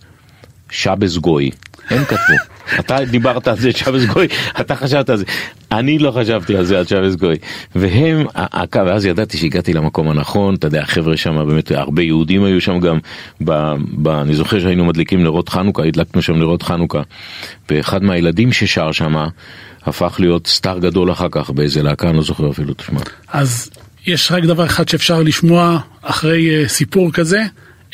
[0.71, 1.51] שבס גוי.
[1.89, 2.48] הם כתבו.
[2.79, 4.27] אתה דיברת על זה, שבס גוי,
[4.60, 5.25] אתה חשבת על זה.
[5.71, 7.36] אני לא חשבתי על זה, על שבס גוי.
[7.75, 8.25] והם,
[8.73, 12.99] ואז ידעתי שהגעתי למקום הנכון, אתה יודע, החבר'ה שם, באמת, הרבה יהודים היו שם גם,
[13.43, 17.01] ב, ב, אני זוכר שהיינו מדליקים נרות חנוכה, הדלקנו שם נרות חנוכה,
[17.69, 19.15] ואחד מהילדים ששר שם,
[19.86, 22.99] הפך להיות סטאר גדול אחר כך באיזה להקה, אני לא זוכר אפילו, תשמע.
[23.27, 23.69] אז
[24.05, 27.43] יש רק דבר אחד שאפשר לשמוע אחרי uh, סיפור כזה,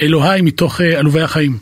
[0.02, 1.58] אלוהי מתוך uh, עלובי החיים.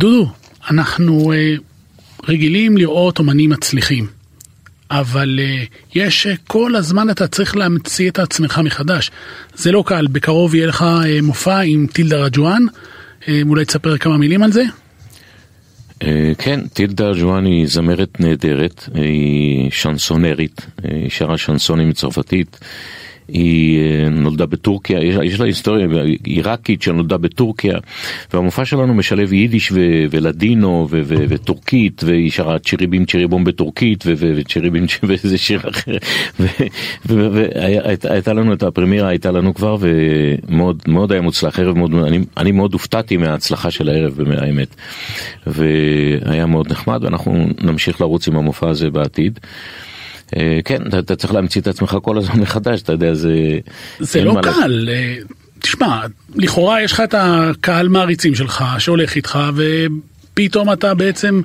[0.00, 0.28] דודו,
[0.70, 1.60] אנחנו uh,
[2.28, 4.06] רגילים לראות אומנים מצליחים,
[4.90, 9.10] אבל uh, יש uh, כל הזמן אתה צריך להמציא את עצמך מחדש.
[9.54, 10.84] זה לא קל, בקרוב יהיה לך
[11.22, 12.62] מופע עם טילדה רג'ואן,
[13.42, 14.64] אולי תספר כמה מילים על זה?
[16.38, 22.58] כן, טילדה רג'ואן היא זמרת נהדרת, היא שנסונרית, היא שרה שנסונים מצרפתית.
[23.28, 25.86] היא אה, נולדה בטורקיה, יש, לה היסטוריה
[26.24, 27.78] עיראקית שנולדה בטורקיה,
[28.32, 34.84] והמופע שלנו משלב יידיש ו- ולדינו ו- ו- וטורקית, והיא שרה צ'יריבים צ'יריבום בטורקית וצ'יריבים
[35.02, 35.96] ואיזה שיר אחר,
[37.04, 42.52] והייתה לנו את הפרמירה, הייתה לנו כבר, ומאוד מאוד היה מוצלח, ערב מאוד, אני, אני
[42.52, 44.74] מאוד הופתעתי מההצלחה של הערב, האמת,
[45.46, 49.40] והיה מאוד נחמד, ואנחנו נמשיך לרוץ עם המופע הזה בעתיד.
[50.36, 53.58] אה, כן, אתה, אתה צריך להמציא את עצמך כל הזמן מחדש, אתה יודע, זה...
[53.98, 54.88] זה לא קל.
[54.92, 55.16] אה,
[55.58, 56.00] תשמע,
[56.34, 61.42] לכאורה יש לך את הקהל מעריצים שלך שהולך איתך, ופתאום אתה בעצם,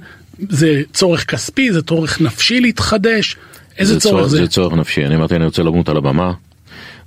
[0.49, 3.35] זה צורך כספי, זה צורך נפשי להתחדש,
[3.77, 4.37] איזה זה צורך זה?
[4.37, 6.33] זה צורך נפשי, אני אמרתי, אני רוצה למות על הבמה,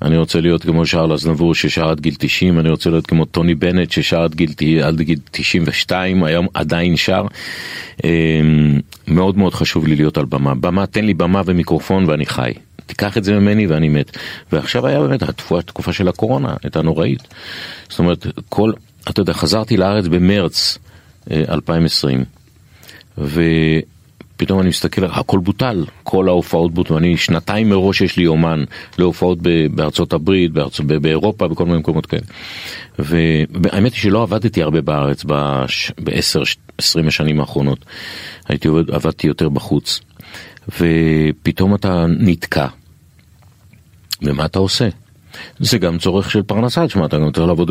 [0.02, 3.54] אני רוצה להיות כמו שארל אזנבור ששר עד גיל 90, אני רוצה להיות כמו טוני
[3.54, 7.24] בנט ששר עד גיל, עד גיל 92, היום עדיין שר.
[9.10, 10.54] מאוד מאוד חשוב לי להיות על במה.
[10.54, 12.52] במה, תן לי במה ומיקרופון ואני חי.
[12.86, 14.16] תיקח את זה ממני ואני מת.
[14.52, 17.22] ועכשיו היה באמת התקופה, התקופה של הקורונה, הייתה נוראית.
[17.88, 18.72] זאת אומרת, כל,
[19.10, 20.78] אתה יודע, חזרתי לארץ במרץ
[21.30, 22.24] 2020,
[23.18, 23.24] אה,
[24.36, 28.64] ופתאום אני מסתכל, הכל בוטל, כל ההופעות בוטלו, אני שנתיים מראש יש לי אומן
[28.98, 29.38] להופעות
[29.74, 30.80] בארצות הברית, בארצ...
[30.80, 32.22] באירופה, בכל מיני מקומות כאלה.
[32.98, 35.24] והאמת היא שלא עבדתי הרבה בארץ
[35.98, 36.42] בעשר,
[36.78, 37.84] עשרים השנים האחרונות,
[38.48, 40.00] הייתי עובד, עבדתי יותר בחוץ.
[40.68, 42.66] ופתאום אתה נתקע.
[44.22, 44.88] ומה אתה עושה?
[45.58, 47.70] זה גם צורך של פרנסה, תשמע, אתה גם צריך לעבוד,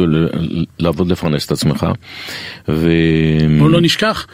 [0.80, 1.86] לעבוד לפרנס את עצמך.
[2.70, 2.90] ו...
[3.60, 4.28] בוא לא נשכח.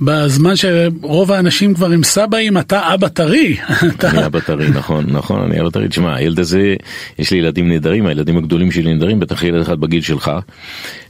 [0.00, 3.56] בזמן שרוב האנשים כבר עם סבאים, אתה אבא טרי.
[4.04, 5.88] אני אבא טרי, נכון, נכון, אני אבא טרי.
[5.88, 6.74] תשמע, הילד הזה,
[7.18, 10.30] יש לי ילדים נהדרים, הילדים הגדולים שלי נהדרים, בטח ילד אחד בגיל שלך,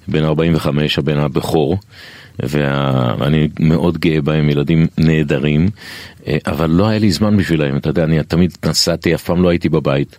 [0.09, 1.79] בן 45, הבן הבכור.
[2.43, 5.69] ואני מאוד גאה בהם, ילדים נהדרים,
[6.27, 9.49] אה, אבל לא היה לי זמן בשבילם, אתה יודע, אני תמיד נסעתי, אף פעם לא
[9.49, 10.17] הייתי בבית.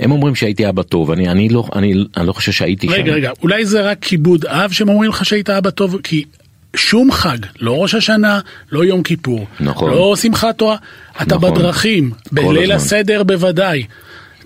[0.00, 3.02] הם אומרים שהייתי אבא טוב, אני, אני, לא, אני, אני לא חושב שהייתי רגע, שם.
[3.02, 6.24] רגע, רגע, אולי זה רק כיבוד אב שהם אומרים לך שהיית אבא טוב, כי
[6.76, 8.40] שום חג, לא ראש השנה,
[8.72, 9.90] לא יום כיפור, נכון.
[9.90, 10.76] לא שמחת תורה,
[11.22, 11.54] אתה נכון.
[11.54, 12.72] בדרכים, בליל.
[12.72, 13.84] הסדר בוודאי.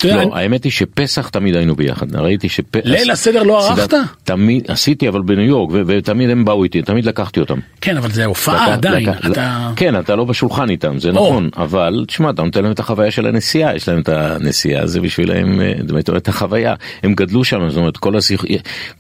[0.04, 2.80] יודע, לא, אני- האמת היא שפסח תמיד היינו ביחד, ראיתי שפסח...
[2.85, 3.94] ליל הסדר לא ערכת?
[4.24, 7.59] תמיד, עשיתי אבל בניו יורק, ו- ותמיד הם באו איתי, תמיד לקחתי אותם.
[7.80, 9.70] כן, אבל זה הופעה לקח- עדיין, לקח- אתה...
[9.76, 13.26] כן, אתה לא בשולחן איתם, זה נכון, אבל תשמע, אתה נותן להם את החוויה של
[13.26, 17.76] הנסיעה, יש להם את הנסיעה, זה בשבילם, אה, זאת אומרת, החוויה, הם גדלו שם, זאת
[17.78, 18.44] אומרת, כל הזיכ...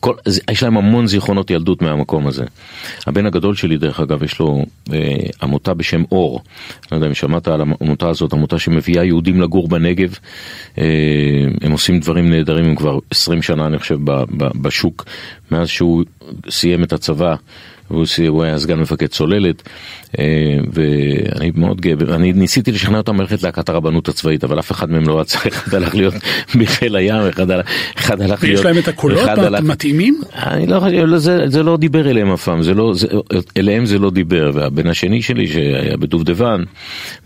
[0.00, 0.14] כל...
[0.24, 2.44] זה- יש להם המון זיכרונות ילדות מהמקום הזה.
[3.06, 4.98] הבן הגדול שלי, דרך אגב, יש לו אה,
[5.42, 6.40] עמותה בשם אור,
[6.92, 10.14] לא יודע אם שמעת על העמותה הזאת, עמותה שמביאה יהודים לגור בנגב,
[10.78, 10.83] אה,
[11.60, 13.98] הם עושים דברים נהדרים, הם כבר 20 שנה, אני חושב,
[14.36, 15.04] בשוק,
[15.50, 16.04] מאז שהוא
[16.50, 17.34] סיים את הצבא.
[17.90, 19.62] והוא היה סגן מפקד צוללת,
[20.18, 20.24] אה,
[20.72, 25.08] ואני מאוד גאה, אני ניסיתי לשכנע אותם ללכת להקת הרבנות הצבאית, אבל אף אחד מהם
[25.08, 26.14] לא רצה, אחד הלך להיות
[26.60, 27.68] בחיל הים, אחד הלך-
[28.20, 28.40] להיות...
[28.42, 30.20] ויש להם את הקולות המתאימים?
[30.36, 32.92] אני לא חושב, לא, זה, לא דיבר אליהם אף פעם, לא,
[33.56, 36.62] אליהם זה לא דיבר, והבן השני שלי שהיה בדובדבן,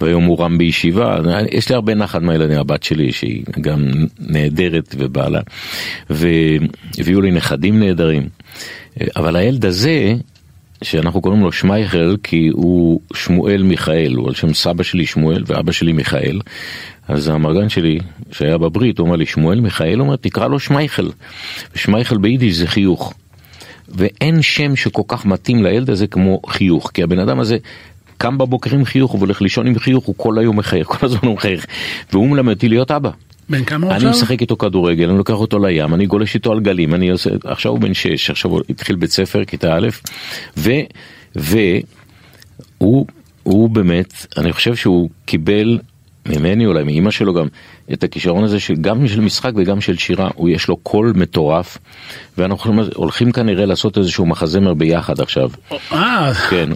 [0.00, 1.18] והיום הוא רם בישיבה,
[1.52, 3.84] יש לי הרבה נחת מהילדים, הבת שלי שהיא גם
[4.18, 5.40] נהדרת ובעלה,
[6.10, 8.28] והביאו לי נכדים נהדרים,
[9.16, 10.14] אבל הילד הזה,
[10.82, 15.72] שאנחנו קוראים לו שמייכל כי הוא שמואל מיכאל, הוא על שם סבא שלי שמואל ואבא
[15.72, 16.40] שלי מיכאל.
[17.08, 17.98] אז המרגן שלי
[18.32, 21.08] שהיה בברית, הוא אמר לי שמואל מיכאל, הוא אומר תקרא לו שמייכל.
[21.74, 23.14] ושמייכל ביידיש זה חיוך.
[23.88, 27.56] ואין שם שכל כך מתאים לילד הזה כמו חיוך, כי הבן אדם הזה
[28.18, 31.20] קם בבוקר עם חיוך, הוא הולך לישון עם חיוך, הוא כל היום מחייך, כל הזמן
[31.22, 31.66] הוא מחייך.
[32.12, 33.10] והוא מלמד אותי להיות אבא.
[33.50, 34.10] בן כמה הוא אני עכשיו?
[34.10, 37.72] משחק איתו כדורגל, אני לוקח אותו לים, אני גולש איתו על גלים, אני עושה, עכשיו
[37.72, 39.88] הוא בן שש, עכשיו הוא התחיל בית ספר, כיתה א',
[40.56, 40.70] ו...
[41.36, 43.06] והוא
[43.42, 45.78] הוא באמת, אני חושב שהוא קיבל
[46.26, 47.46] ממני, אולי מאימא שלו גם,
[47.92, 51.78] את הכישרון הזה של גם של משחק וגם של שירה, הוא יש לו קול מטורף,
[52.38, 55.50] ואנחנו הולכים כנראה לעשות איזשהו מחזמר ביחד עכשיו,
[55.92, 56.70] אה, כן.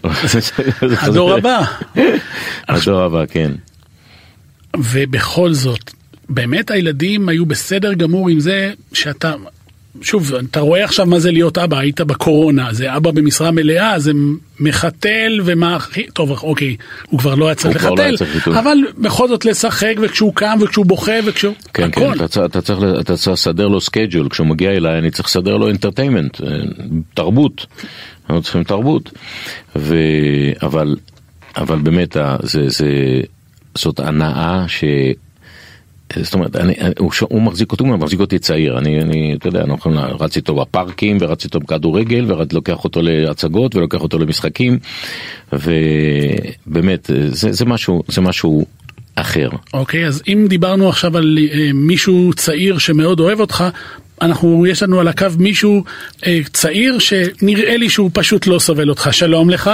[1.02, 1.62] הדור הבא.
[2.68, 3.52] הדור הבא, כן.
[4.76, 5.90] ובכל זאת,
[6.35, 9.35] באמת הילדים היו בסדר גמור עם זה שאתה,
[10.03, 14.12] שוב, אתה רואה עכשיו מה זה להיות אבא, היית בקורונה, זה אבא במשרה מלאה, זה
[14.61, 18.27] מחתל ומה הכי, טוב, אוקיי, הוא כבר לא היה צריך הוא כבר לא היה לחתל,
[18.27, 18.49] צריך.
[18.49, 22.01] אבל בכל זאת לשחק, וכשהוא קם, וכשהוא בוכה, וכשהוא, כן, הכל.
[22.01, 25.29] כן, אתה, צריך- אתה, צריך, אתה צריך לסדר לו schedule, כשהוא מגיע אליי אני צריך
[25.29, 26.40] לסדר לו entertainment,
[27.14, 27.66] תרבות,
[28.25, 29.11] אנחנו צריכים תרבות,
[29.77, 29.97] ו...
[30.62, 30.97] אבל,
[31.57, 32.87] אבל באמת זה, זה,
[33.75, 34.85] זאת הנאה ש...
[36.22, 39.62] זאת אומרת, אני, הוא, הוא מחזיק אותי, הוא מחזיק אותי צעיר, אני, אני, אתה יודע,
[39.62, 44.79] אנחנו רץ איתו בפארקים, ורץ איתו בכדורגל, ולוקח אותו להצגות, ולוקח אותו למשחקים,
[45.53, 48.66] ובאמת, זה, זה משהו, זה משהו
[49.14, 49.48] אחר.
[49.75, 53.64] אוקיי, אז אם דיברנו עכשיו על אה, מישהו צעיר שמאוד אוהב אותך,
[54.22, 55.85] אנחנו, יש לנו על הקו מישהו
[56.27, 59.09] אה, צעיר שנראה לי שהוא פשוט לא סובל אותך.
[59.12, 59.70] שלום לך.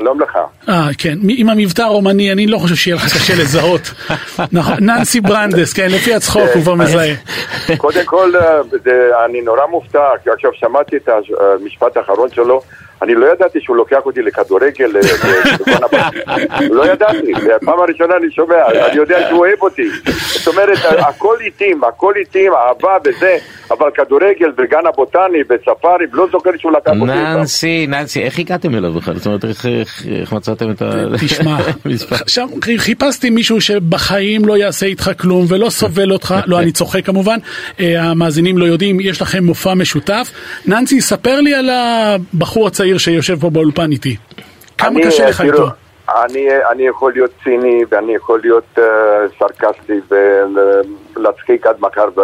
[0.00, 0.38] שלום לך.
[0.68, 3.80] אה, כן, עם המבטא הרומני, אני לא חושב שיהיה לך קשה לזהות.
[4.52, 7.14] נכון, ננסי ברנדס, כן, לפי הצחוק הוא כבר מזהה.
[7.76, 11.08] קודם כל, אה, אני נורא מופתע, כי עכשיו שמעתי את
[11.58, 12.62] המשפט האחרון שלו.
[13.02, 14.92] אני לא ידעתי שהוא לוקח אותי לכדורגל,
[15.66, 16.08] הבא.
[16.78, 19.88] לא ידעתי, זה הפעם הראשונה אני שומע, אני יודע שהוא אוהב אותי.
[20.06, 23.36] זאת אומרת, הכל איטים, הכל איטים, אהבה וזה.
[23.72, 27.04] אבל כדורגל וגן הבוטני וספארי, לא זוכר שהוא לקח אותי.
[27.04, 29.14] ננסי, ננסי, איך הגעתם אליו בכלל?
[29.14, 29.66] זאת אומרת, איך-
[30.32, 30.90] מצאתם את ה...
[31.20, 31.56] תשמע?
[32.22, 37.38] עכשיו חיפשתי מישהו שבחיים לא יעשה איתך כלום ולא סובל אותך, לא אני צוחק כמובן,
[37.80, 40.32] אה, המאזינים לא יודעים, יש לכם מופע משותף.
[40.66, 44.16] ננסי, ספר לי על הבחור הצעיר שיושב פה באולפן איתי.
[44.78, 45.66] כמה קשה לך איתו?
[46.08, 48.80] אני, אני יכול להיות ציני ואני יכול להיות uh,
[49.38, 50.14] סרקסטי
[51.16, 52.20] ולהצחיק עד מחר ב,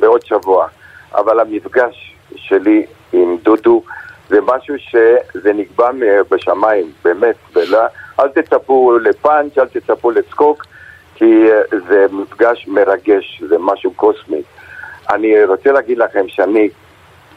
[0.00, 0.66] בעוד שבוע,
[1.14, 3.82] אבל המפגש שלי עם דודו
[4.28, 5.90] זה משהו שזה נקבע
[6.30, 7.78] בשמיים, באמת, ולא,
[8.20, 10.66] אל תצפו לפאנץ', אל תצפו לצחוק,
[11.14, 14.42] כי uh, זה מפגש מרגש, זה משהו קוסמי.
[15.10, 16.68] אני רוצה להגיד לכם שאני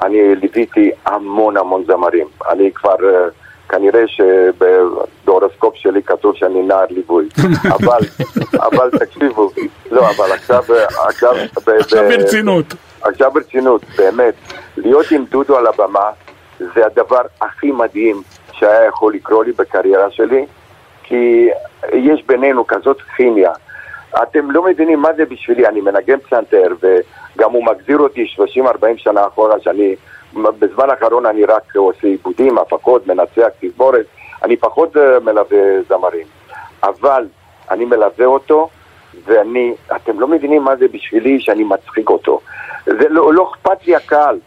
[0.02, 2.28] אני ליוויתי המון המון זמרים.
[2.52, 3.28] אני כבר, אה,
[3.74, 7.30] כנראה שבהורוסקופ שלי כתוב שאני נער ליווי.
[7.76, 8.00] אבל,
[8.56, 9.50] אבל תקשיבו,
[9.92, 10.64] לא, אבל עכשיו,
[11.08, 11.36] עכשיו,
[11.80, 12.66] עכשיו ברצינות.
[13.02, 14.34] עכשיו ברצינות, באמת,
[14.78, 16.10] להיות עם דודו על הבמה
[16.60, 20.46] זה הדבר הכי מדהים שהיה יכול לקרות לי בקריירה שלי,
[21.04, 21.50] כי
[21.94, 23.52] יש בינינו כזאת כימיה.
[24.24, 28.28] אתם לא מבינים מה זה בשבילי, אני מנגן פסנתר, וגם הוא מגזיר אותי
[28.62, 28.66] 30-40
[28.98, 29.96] שנה אחורה, שאני,
[30.60, 34.06] בזמן האחרון אני רק עושה עיבודים, הפקות, מנצח, תזמורת,
[34.44, 35.58] אני פחות אה, מלווה
[35.90, 36.28] זמרים.
[36.84, 37.28] אבל
[37.72, 38.70] אני מלווה אותו,
[39.26, 42.40] ואני, אתם לא מבינים מה זה בשבילי שאני מצחיק אותו.
[42.86, 44.40] זה לא, לא אכפת לי הקהל,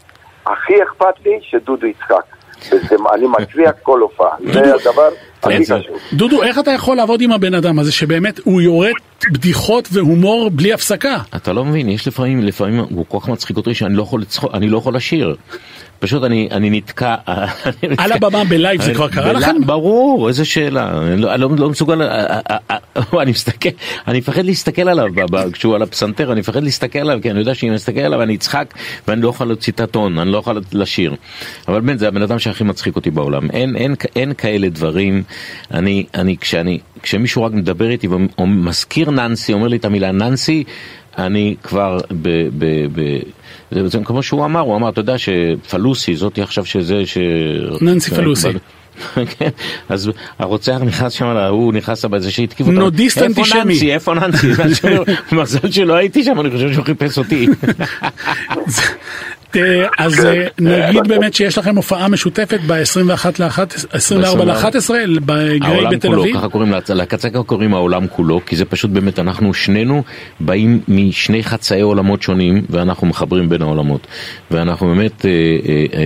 [0.46, 2.24] הכי אכפת לי שדודו יצחק.
[2.72, 5.08] וזה, אני מצליח כל הופעה, זה הדבר
[5.42, 5.96] הכי חשוב.
[6.12, 8.92] דודו, איך אתה יכול לעבוד עם הבן אדם הזה שבאמת הוא יורד
[9.32, 11.16] בדיחות והומור בלי הפסקה?
[11.36, 14.22] אתה לא מבין, יש לפעמים, לפעמים הוא כל כך מצחיק אותי שאני לא יכול
[14.60, 15.36] לא יכול לשיר.
[15.98, 17.14] פשוט אני, אני נתקע.
[17.28, 18.04] אני נתקע.
[18.04, 19.56] על הבמה בלייב זה כבר קרה לכם?
[19.66, 20.98] ברור, איזה שאלה.
[21.02, 22.76] אני לא, לא, לא מסוגל, אה, אה, אה,
[23.22, 23.68] אני מסתכל,
[24.08, 27.38] אני מפחד להסתכל עליו ב- ב- כשהוא על הפסנתר, אני מפחד להסתכל עליו, כי אני
[27.38, 28.74] יודע שאם אני אסתכל עליו אני אצחק
[29.08, 31.14] ואני לא יכול להוציא את הטון, אני לא יכול לשיר.
[31.68, 33.50] אבל באמת, זה הבן אדם שהכי מצחיק אותי בעולם.
[33.50, 35.22] אין, אין, אין כאלה דברים.
[35.74, 40.64] אני, אני, כשאני, כשמישהו רק מדבר איתי ומזכיר ננסי, אומר לי את המילה ננסי,
[41.18, 42.48] אני כבר ב...
[42.58, 43.18] ב, ב
[43.70, 47.06] זה, זה כמו שהוא אמר, הוא אמר, אתה יודע שפלוסי, זאתי עכשיו שזה...
[47.06, 47.18] ש...
[47.80, 48.48] ננסי פלוסי.
[49.38, 49.48] כן,
[49.88, 52.78] אז הרוצח נכנס שם, הוא נכנס שם באיזה שהתקיף אותו.
[52.78, 53.58] נודיסט אנטישמי.
[53.60, 53.92] איפה ננסי?
[53.92, 54.14] איפה
[54.60, 54.86] ננסי?
[55.32, 57.46] מזל שלא הייתי שם, אני חושב שהוא חיפש אותי.
[59.56, 64.90] אה, אז אה, נגיד באמת שיש לכם הופעה משותפת ב-21 ל-24 ל-11
[65.24, 66.36] בגריי בתל אביב.
[66.36, 70.02] ככה קוראים להקצה ככה קוראים העולם כולו, כי זה פשוט באמת, אנחנו שנינו
[70.40, 74.06] באים משני חצאי עולמות שונים, ואנחנו מחברים בין העולמות.
[74.50, 75.30] ואנחנו באמת, אה,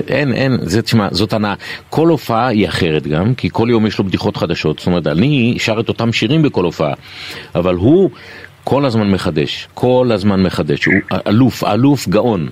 [0.08, 1.54] אין, אין, זה, תשמע, זאת הנאה.
[1.90, 4.78] כל הופעה היא אחרת גם, כי כל יום יש לו בדיחות חדשות.
[4.78, 6.92] זאת אומרת, אני שר את אותם שירים בכל הופעה,
[7.54, 8.10] אבל הוא...
[8.64, 10.94] כל הזמן מחדש, כל הזמן מחדש, הוא
[11.26, 12.48] אלוף, אלוף גאון.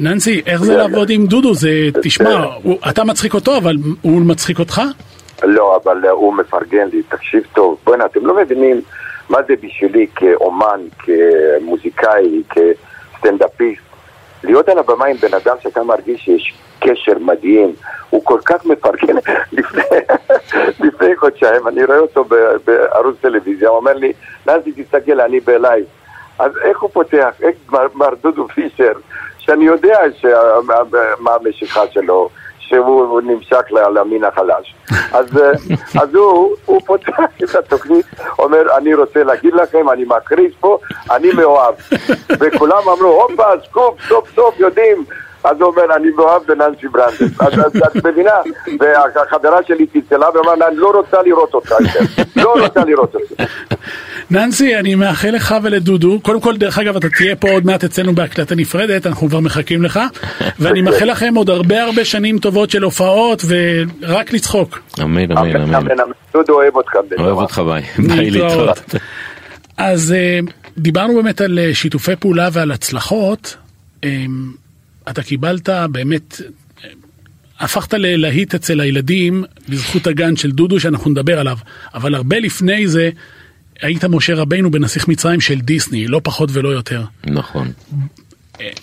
[0.00, 1.54] ננסי, איך זה לעבוד עם דודו?
[1.54, 1.70] זה,
[2.02, 2.44] תשמע,
[2.90, 4.82] אתה מצחיק אותו, אבל הוא מצחיק אותך?
[5.42, 7.78] לא, אבל אה, הוא מפרגן לי, תקשיב טוב.
[7.84, 8.80] בוא'נה, אתם לא מבינים
[9.28, 13.82] מה זה בשבילי כאומן, כמוזיקאי, כסטנדאפיסט.
[14.44, 17.72] להיות על הבמה עם בן אדם שאתה מרגיש שיש קשר מדהים,
[18.10, 19.14] הוא כל כך מפרגן.
[20.80, 22.24] לפני, חודשיים אני רואה אותו
[22.64, 24.12] בערוץ טלוויזיה, הוא אומר לי,
[24.46, 25.84] ננסי תסתכל, אני ב live.
[26.38, 27.56] אז איך הוא פותח, איך
[27.94, 28.92] מר דודו פישר,
[29.48, 29.98] שאני יודע
[31.18, 34.74] מה המשיכה שלו, שהוא נמשך ל- למין החלש.
[35.12, 35.50] אז, אה,
[36.02, 37.12] אז הוא, הוא פותח
[37.44, 38.06] את התוכנית,
[38.38, 40.78] אומר, אני רוצה להגיד לכם, אני מכריז פה,
[41.10, 41.74] אני מאוהב.
[42.40, 45.04] וכולם אמרו, הופה, סקופ, סוף סוף יודעים.
[45.44, 47.40] אז הוא אומר, אני מאוהב בננסי ברנדס.
[47.40, 48.30] אז את מבינה?
[48.80, 52.22] והחברה שלי צלצלה ואמרה, אני לא רוצה לראות אותך יותר.
[52.36, 53.42] לא רוצה לראות אותך.
[54.30, 58.14] ננסי, אני מאחל לך ולדודו, קודם כל, דרך אגב, אתה תהיה פה עוד מעט אצלנו
[58.14, 60.00] בהקלטה נפרדת, אנחנו כבר מחכים לך,
[60.58, 64.78] ואני מאחל לכם עוד הרבה הרבה שנים טובות של הופעות, ורק לצחוק.
[65.02, 66.10] אמן, אמן, אמן.
[66.32, 66.92] דודו אוהב אותך.
[67.10, 67.36] בן אוהב.
[67.36, 67.82] אותך ביי.
[68.08, 68.78] ביי להתראות.
[69.76, 70.38] אז אה,
[70.78, 73.56] דיברנו באמת על אה, שיתופי פעולה ועל הצלחות.
[75.08, 76.40] אה, אתה קיבלת באמת,
[76.84, 76.88] אה,
[77.60, 81.58] הפכת ללהיט אצל הילדים בזכות הגן של דודו שאנחנו נדבר עליו,
[81.94, 83.10] אבל הרבה לפני זה
[83.82, 87.04] היית משה רבינו בנסיך מצרים של דיסני, לא פחות ולא יותר.
[87.24, 87.72] נכון.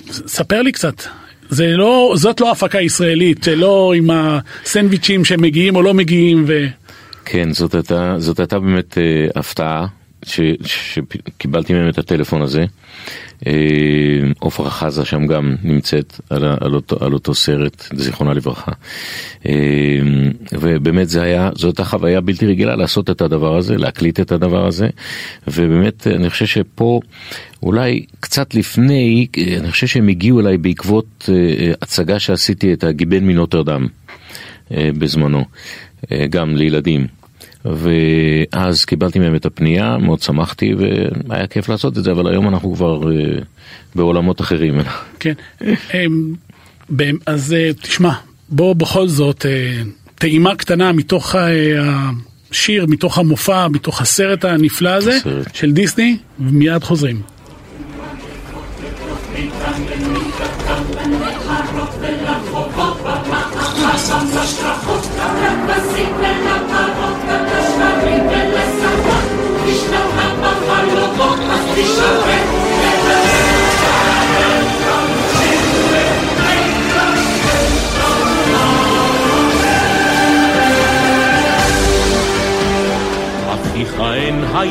[0.09, 1.03] ספר לי קצת.
[1.49, 6.65] זה לא, זאת לא הפקה ישראלית, לא עם הסנדוויצ'ים שמגיעים או לא מגיעים ו...
[7.25, 9.85] כן, זאת הייתה, זאת הייתה באמת אה, הפתעה
[10.25, 12.65] ש- שקיבלתי מהם את הטלפון הזה.
[13.47, 13.51] אה,
[14.39, 18.71] עופרה חזה שם גם נמצאת על, על, אותו, על אותו סרט, זיכרונה לברכה.
[19.45, 19.53] אה,
[20.51, 24.67] ובאמת זה היה, זו הייתה חוויה בלתי רגילה לעשות את הדבר הזה, להקליט את הדבר
[24.67, 24.89] הזה,
[25.47, 26.99] ובאמת אני חושב שפה
[27.63, 29.27] אולי קצת לפני,
[29.59, 31.29] אני חושב שהם הגיעו אליי בעקבות
[31.81, 33.87] הצגה שעשיתי את הגיבן מנוטרדם
[34.71, 35.45] בזמנו,
[36.29, 37.07] גם לילדים.
[37.65, 40.75] ואז קיבלתי מהם את הפנייה, מאוד שמחתי
[41.27, 43.39] והיה כיף לעשות את זה, אבל היום אנחנו כבר אה,
[43.95, 44.79] בעולמות אחרים.
[45.19, 45.33] כן,
[47.25, 48.11] אז אה, תשמע,
[48.49, 49.81] בוא בכל זאת, אה,
[50.15, 51.35] טעימה קטנה מתוך
[52.51, 55.55] השיר, מתוך המופע, מתוך הסרט הנפלא הזה הסרט.
[55.55, 57.21] של דיסני, ומיד חוזרים.
[64.15, 64.84] אין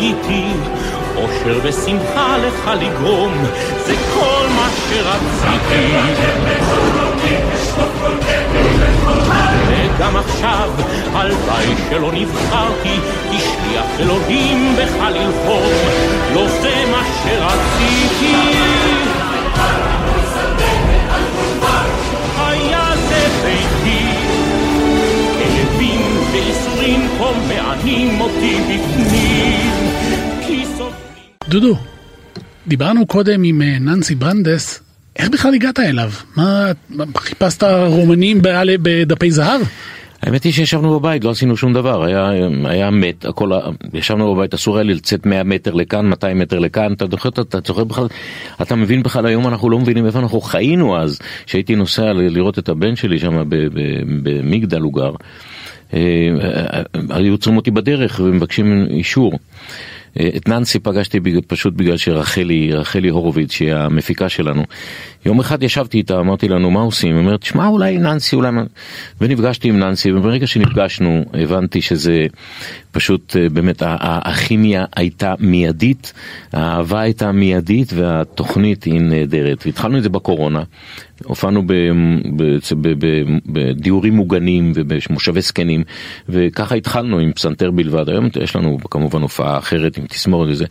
[0.05, 0.45] הייתי,
[1.17, 3.33] אושר ושמחה לך לגרום,
[3.87, 5.95] זה כל מה שרציתי.
[9.69, 10.71] וגם עכשיו,
[11.13, 13.01] הלוואי שלא נבחרתי,
[13.31, 15.73] כי שליח אלוהים בך ללחום,
[16.35, 18.35] לא זה מה שרציתי.
[22.37, 24.14] היה זה ביתי,
[26.85, 29.71] וייסורים פה מענים אותי בפנים,
[30.47, 30.65] כי.
[31.49, 31.77] דודו,
[32.67, 34.81] דיברנו קודם עם אה, ננסי ברנדס
[35.17, 36.11] איך בכלל הגעת אליו?
[36.37, 36.71] מה,
[37.17, 38.39] חיפשת רומנים
[38.83, 39.61] בדפי זהב?
[40.23, 42.31] האמת היא שישבנו בבית, לא עשינו שום דבר, היה,
[42.65, 43.51] היה מת, הכל,
[43.95, 47.43] ישבנו בבית, אסור היה לי לצאת 100 מטר לכאן, 200 מטר לכאן, אתה זוכר, אתה,
[47.43, 48.07] אתה זוכר בכלל,
[48.63, 52.69] אתה מבין בכלל, היום אנחנו לא מבינים איפה אנחנו חיינו אז, כשהייתי נוסע לראות את
[52.69, 53.43] הבן שלי שם
[54.23, 55.54] במגדל הוא גר, אה, אה, אה,
[57.11, 59.39] היו עוצרים אותי בדרך ומבקשים אישור.
[60.37, 64.65] את ננסי פגשתי פשוט בגלל שרחלי, רחלי הורוביץ, שהיא המפיקה שלנו.
[65.27, 67.17] יום אחד ישבתי איתה, אמרתי לנו, מה עושים?
[67.17, 68.51] היא אומרת, שמע, אולי ננסי, אולי...
[69.21, 72.27] ונפגשתי עם ננסי, וברגע שנפגשנו, הבנתי שזה
[72.93, 76.13] פשוט, אה, באמת, הכימיה הייתה מיידית,
[76.53, 79.67] האהבה הייתה מיידית, והתוכנית היא נהדרת.
[79.67, 80.63] התחלנו את זה בקורונה,
[81.25, 81.63] הופענו
[83.47, 85.85] בדיורים מוגנים ובמושבי זקנים,
[86.29, 88.09] וככה התחלנו עם פסנתר בלבד.
[88.09, 90.65] היום יש לנו כמובן הופעה אחרת תסמורת וזה,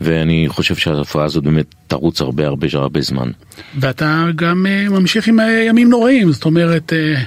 [0.00, 3.30] ואני חושב שההופעה הזאת באמת תרוץ הרבה הרבה הרבה זמן.
[3.76, 6.92] ואתה גם uh, ממשיך עם הימים נוראים, זאת אומרת...
[6.92, 7.20] Uh...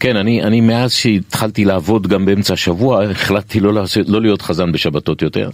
[0.00, 4.72] כן, אני, אני מאז שהתחלתי לעבוד גם באמצע השבוע, החלטתי לא, לעשות, לא להיות חזן
[4.72, 5.50] בשבתות יותר,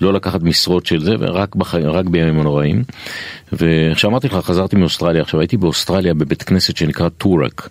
[0.00, 1.74] לא לקחת משרות של זה, ורק בח...
[1.74, 2.82] רק בימים הנוראים.
[3.52, 7.68] ועכשיו אמרתי לך, חזרתי מאוסטרליה, עכשיו הייתי באוסטרליה בבית כנסת שנקרא טורק.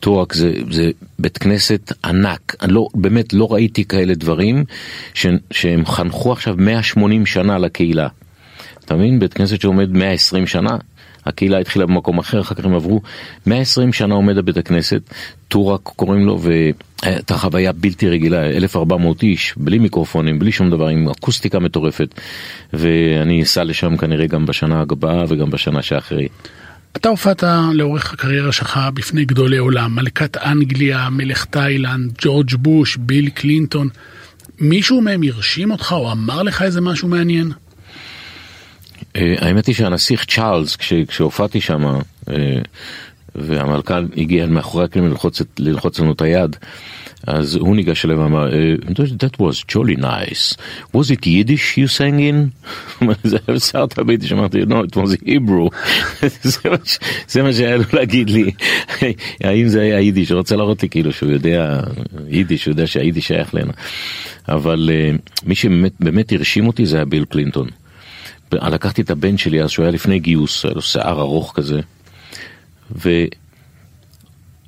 [0.00, 4.64] טורק זה, זה בית כנסת ענק, אני לא, באמת לא ראיתי כאלה דברים
[5.14, 8.08] ש, שהם חנכו עכשיו 180 שנה לקהילה.
[8.84, 9.18] אתה מבין?
[9.18, 10.76] בית כנסת שעומד 120 שנה,
[11.26, 13.00] הקהילה התחילה במקום אחר, אחר כך הם עברו
[13.46, 15.00] 120 שנה עומד הבית הכנסת,
[15.48, 21.08] טורק קוראים לו, והייתה חוויה בלתי רגילה, 1,400 איש, בלי מיקרופונים, בלי שום דבר, עם
[21.08, 22.14] אקוסטיקה מטורפת,
[22.72, 26.28] ואני אסע לשם כנראה גם בשנה הבאה וגם בשנה שאחרי.
[26.96, 33.28] אתה הופעת לאורך הקריירה שלך בפני גדולי עולם, מלכת אנגליה, מלך תאילנד, ג'ורג' בוש, ביל
[33.30, 33.88] קלינטון.
[34.58, 37.52] מישהו מהם הרשים אותך או אמר לך איזה משהו מעניין?
[39.16, 40.76] אה, האמת היא שהנסיך צ'ארלס,
[41.08, 41.84] כשהופעתי שם,
[42.28, 42.60] אה,
[43.34, 46.56] והמלכה הגיע מאחורי הקלעים ללחוץ, ללחוץ לנו את היד,
[47.26, 48.74] אז הוא ניגש אליהם ואמר, אה,
[49.24, 50.56] that was jolly nice,
[50.96, 52.48] was it Yiddish you sang in?
[53.30, 55.76] זה היה בסרט הביטי אמרתי, no, it was Hebrew.
[57.28, 58.50] זה מה שהיה לו להגיד לי,
[59.44, 61.80] האם זה היה יידיש, הוא רוצה להראות לי כאילו שהוא יודע
[62.28, 63.72] יידיש, הוא יודע שהיידיש שייך לנה.
[64.48, 64.90] אבל
[65.46, 67.68] מי שבאמת הרשים אותי זה היה ביל קלינטון.
[68.52, 71.80] לקחתי את הבן שלי אז, שהוא היה לפני גיוס, היה לו שיער ארוך כזה,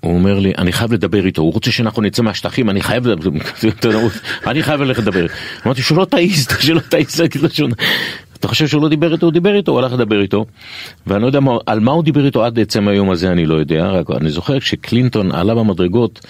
[0.02, 3.30] והוא אומר לי, אני חייב לדבר איתו, הוא רוצה שאנחנו נצא מהשטחים, אני חייב לדבר,
[4.46, 5.26] אני חייב ללכת לדבר.
[5.66, 7.68] אמרתי, שלא תעיז, שלא תעיז להגיד לו שהוא...
[8.42, 9.26] אתה חושב שהוא לא דיבר איתו?
[9.26, 10.46] הוא דיבר איתו, הוא הלך לדבר איתו.
[11.06, 13.86] ואני לא יודע על מה הוא דיבר איתו עד עצם היום הזה, אני לא יודע.
[13.86, 16.26] רק אני זוכר כשקלינטון עלה במדרגות,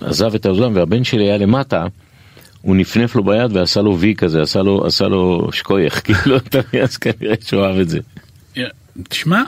[0.00, 1.86] עזב את האוזן והבן שלי היה למטה,
[2.62, 6.36] הוא נפנף לו ביד ועשה לו וי כזה, עשה לו, עשה לו שקוייך, כאילו,
[6.82, 7.98] אז כנראה שהוא אהב את זה.
[9.08, 9.42] תשמע,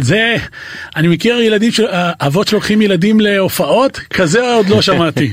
[0.00, 0.36] זה,
[0.96, 1.70] אני מכיר ילדים,
[2.20, 5.32] אבות שלוקחים ילדים להופעות, כזה עוד לא שמעתי.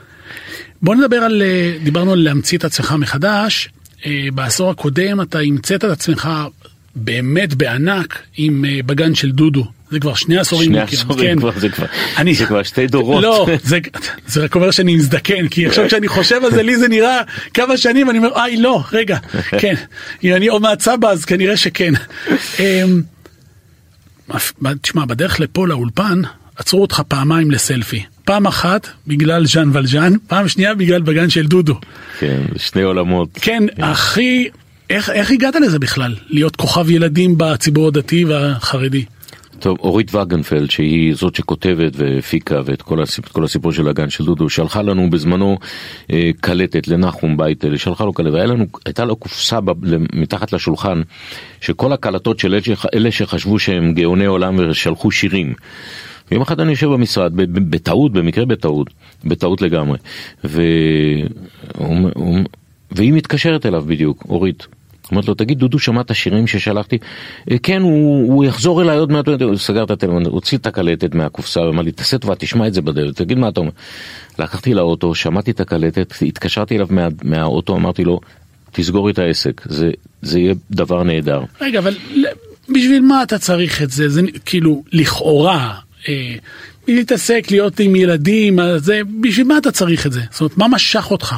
[0.82, 3.68] בוא נדבר על, אה, דיברנו על להמציא את עצמך מחדש,
[4.06, 6.28] אה, בעשור הקודם אתה המצאת את עצמך
[6.96, 9.64] באמת בענק עם אה, בגן של דודו.
[9.90, 10.72] זה כבר שני עשורים.
[10.72, 11.38] שני מכיר, עשורים כן.
[11.38, 13.22] כבר, זה כבר- אני- זה כבר שתי דורות.
[13.22, 13.78] לא, זה,
[14.26, 17.20] זה רק אומר שאני מזדקן, כי עכשיו כשאני חושב על זה, לי זה נראה
[17.54, 19.16] כמה שנים, אני אומר, איי, לא, רגע,
[19.60, 19.74] כן,
[20.24, 21.92] אם אני עוד מעט סבא, אז כנראה שכן.
[24.82, 26.22] תשמע, בדרך לפה לאולפן,
[26.56, 28.02] עצרו אותך פעמיים לסלפי.
[28.24, 31.80] פעם אחת בגלל ז'אן ולז'אן, פעם שנייה בגלל בגן של דודו.
[32.18, 33.28] כן, שני עולמות.
[33.34, 34.48] כן, הכי...
[34.90, 36.14] איך, איך הגעת לזה בכלל?
[36.28, 39.04] להיות כוכב ילדים בציבור הדתי והחרדי?
[39.58, 44.24] טוב, אורית וגנפלד, שהיא זאת שכותבת והפיקה ואת כל הסיפור, כל הסיפור של הגן של
[44.24, 45.58] דודו, שלחה לנו בזמנו
[46.12, 49.72] אה, קלטת לנחום בייטל, שלחה לו קלטת, והייתה לו קופסה ב,
[50.12, 51.02] מתחת לשולחן,
[51.60, 55.54] שכל הקלטות של אלה, שח- אלה שחשבו שהם גאוני עולם ושלחו שירים.
[56.30, 57.32] ויום אחד אני יושב במשרד,
[57.70, 58.90] בטעות, במקרה בטעות,
[59.24, 59.98] בטעות לגמרי,
[60.44, 60.62] ו...
[62.90, 64.66] והיא מתקשרת אליו בדיוק, אורית.
[65.10, 66.98] אומרת לו, תגיד, דודו שמע את השירים ששלחתי?
[67.50, 71.14] "אה, כן, הוא, הוא יחזור אליי עוד מעט, הוא סגר את הטלפון, הוציא את הקלטת
[71.14, 73.70] מהקופסה, ואמר לי, תעשה טובה, תשמע את זה בדלת, תגיד מה אתה אומר.
[74.38, 78.20] לקחתי לאוטו, שמעתי את הקלטת, התקשרתי אליו מה, מהאוטו, אמרתי לו,
[78.72, 79.90] תסגור את העסק, זה,
[80.22, 81.42] זה יהיה דבר נהדר.
[81.60, 81.94] רגע, אבל
[82.68, 84.08] בשביל מה אתה צריך את זה?
[84.08, 85.74] זה כאילו, לכאורה,
[86.08, 86.34] אה,
[86.88, 90.20] להתעסק, להיות עם ילדים, זה, בשביל מה אתה צריך את זה?
[90.30, 91.34] זאת אומרת, מה משך אותך?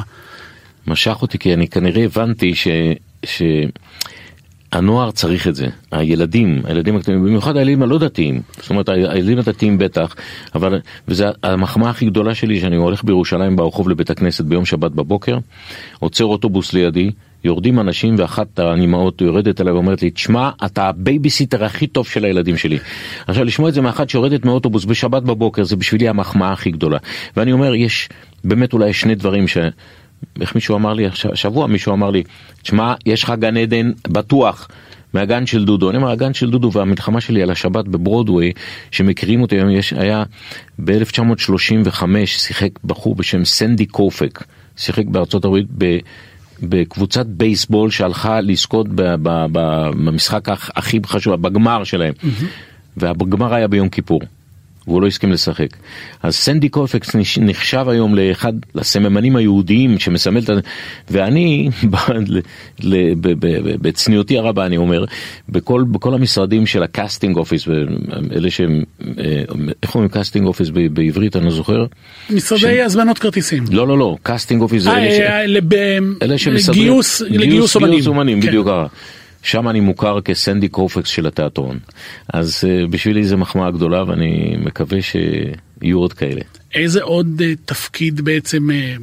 [0.87, 2.67] משך אותי כי אני כנראה הבנתי ש...
[3.25, 3.41] ש...
[4.71, 9.77] הנוער צריך את זה, הילדים, הילדים הקטנים, במיוחד הילדים הלא דתיים, זאת אומרת הילדים הדתיים
[9.77, 10.15] בטח,
[10.55, 15.37] אבל, וזו המחמאה הכי גדולה שלי שאני הולך בירושלים ברחוב לבית הכנסת ביום שבת בבוקר,
[15.99, 17.11] עוצר אוטובוס לידי,
[17.43, 22.57] יורדים אנשים ואחת האימהות יורדת אליי ואומרת לי, תשמע, אתה הבייביסיטר הכי טוב של הילדים
[22.57, 22.77] שלי.
[23.27, 26.97] עכשיו לשמוע את זה מאחת שיורדת מאוטובוס בשבת בבוקר זה בשבילי המחמאה הכי גדולה.
[27.37, 28.09] ואני אומר, יש
[28.43, 29.57] באמת אולי שני דברים ש...
[30.41, 32.23] איך מישהו אמר לי, הש- השבוע מישהו אמר לי,
[32.61, 34.67] תשמע, יש לך גן עדן בטוח
[35.13, 35.89] מהגן של דודו.
[35.89, 38.51] אני אומר, הגן של דודו והמלחמה שלי על השבת בברודוויי,
[38.91, 40.23] שמכירים אותי היום, יש, היה
[40.85, 44.43] ב-1935, שיחק בחור בשם סנדי קופק,
[44.77, 45.97] שיחק בארצות הברית ב...
[46.63, 52.13] בקבוצת בייסבול שהלכה לזכות במשחק הכ- הכי חשוב, בגמר שלהם.
[52.97, 54.21] והגמר היה ביום כיפור.
[54.89, 55.67] והוא לא הסכים לשחק.
[56.23, 60.53] אז סנדי קופקס נחשב היום לאחד הסממנים היהודיים שמסמל את ה...
[61.09, 61.69] ואני,
[63.81, 65.05] בצניעותי הרבה אני אומר,
[65.49, 67.67] בכל, בכל המשרדים של ה casting office,
[68.35, 69.43] אלה שהם, אה,
[69.83, 71.85] איך אומרים casting office בעברית, אני לא זוכר?
[72.29, 73.63] משרדי הזמנות כרטיסים.
[73.71, 75.19] לא, לא, לא, casting office זה אה, אלה ש...
[75.73, 77.93] אה, אלה שמסדרים, לגיוס, לגיוס אומנים.
[77.93, 78.47] גיוס אומנים, כן.
[78.47, 78.85] בדיוק ככה.
[79.43, 81.79] שם אני מוכר כסנדי קורפקס של התיאטרון.
[82.33, 86.41] אז אה, בשבילי זו מחמאה גדולה ואני מקווה שיהיו עוד כאלה.
[86.73, 88.95] איזה עוד אה, תפקיד בעצם אה,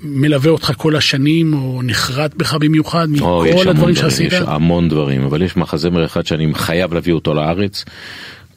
[0.00, 4.32] מלווה אותך כל השנים, או נחרט בך במיוחד, או, מכל הדברים דברים, שעשית?
[4.32, 7.84] יש המון דברים, אבל יש מחזמר אחד שאני חייב להביא אותו לארץ,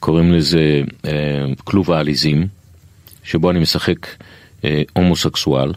[0.00, 1.12] קוראים לזה אה,
[1.64, 2.46] כלוב העליזים,
[3.24, 4.06] שבו אני משחק
[4.64, 5.72] אה, הומוסקסואל.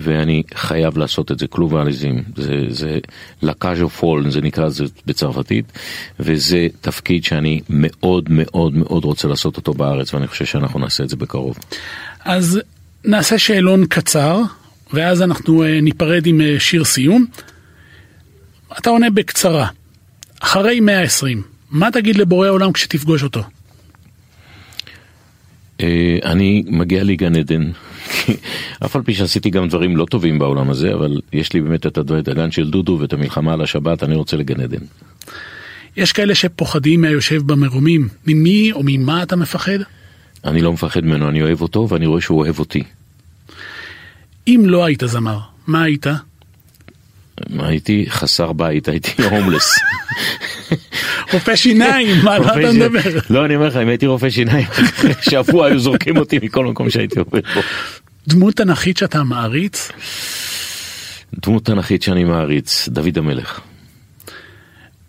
[0.00, 2.98] ואני חייב לעשות את זה, כלוב העליזים, זה, זה
[3.42, 5.72] לקאז'ו פול, זה נקרא זה בצרפתית,
[6.20, 11.08] וזה תפקיד שאני מאוד מאוד מאוד רוצה לעשות אותו בארץ, ואני חושב שאנחנו נעשה את
[11.08, 11.58] זה בקרוב.
[12.24, 12.60] אז
[13.04, 14.40] נעשה שאלון קצר,
[14.92, 17.26] ואז אנחנו אה, ניפרד עם אה, שיר סיום.
[18.78, 19.66] אתה עונה בקצרה,
[20.40, 23.42] אחרי 120, מה תגיד לבורא עולם כשתפגוש אותו?
[25.82, 27.70] אה, אני מגיע לי גן עדן,
[28.84, 32.28] אף על פי שעשיתי גם דברים לא טובים בעולם הזה, אבל יש לי באמת את
[32.28, 34.84] הגן של דודו ואת המלחמה על השבת, אני רוצה לגן עדן.
[35.96, 39.78] יש כאלה שפוחדים מהיושב במרומים, ממי או ממה אתה מפחד?
[40.44, 42.82] אני לא מפחד ממנו, אני אוהב אותו ואני רואה שהוא אוהב אותי.
[44.48, 46.06] אם לא היית זמר, מה היית?
[47.58, 49.78] הייתי חסר בית, הייתי הומלס.
[51.32, 53.00] רופא שיניים, מה אתה מדבר?
[53.30, 54.66] לא, אני אומר לך, אם הייתי רופא שיניים,
[55.30, 57.60] שבוע היו זורקים אותי מכל מקום שהייתי עובד בו.
[58.28, 59.90] דמות תנכית שאתה מעריץ?
[61.46, 63.60] דמות תנכית שאני מעריץ, דוד המלך.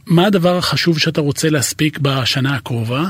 [0.05, 3.03] מה הדבר החשוב שאתה רוצה להספיק בשנה הקרובה?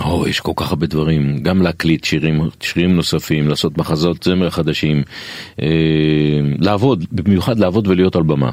[0.00, 5.02] או, יש כל כך הרבה דברים, גם להקליט שירים, שירים נוספים, לעשות מחזות זמר חדשים,
[5.62, 5.66] אה,
[6.58, 8.50] לעבוד, במיוחד לעבוד ולהיות על במה.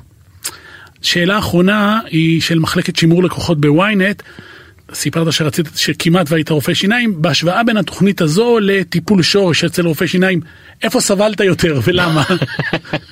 [1.01, 4.23] שאלה אחרונה היא של מחלקת שימור לקוחות בוויינט.
[4.93, 10.41] סיפרת שרצית, שכמעט והיית רופא שיניים, בהשוואה בין התוכנית הזו לטיפול שורש אצל רופא שיניים,
[10.83, 12.23] איפה סבלת יותר ולמה?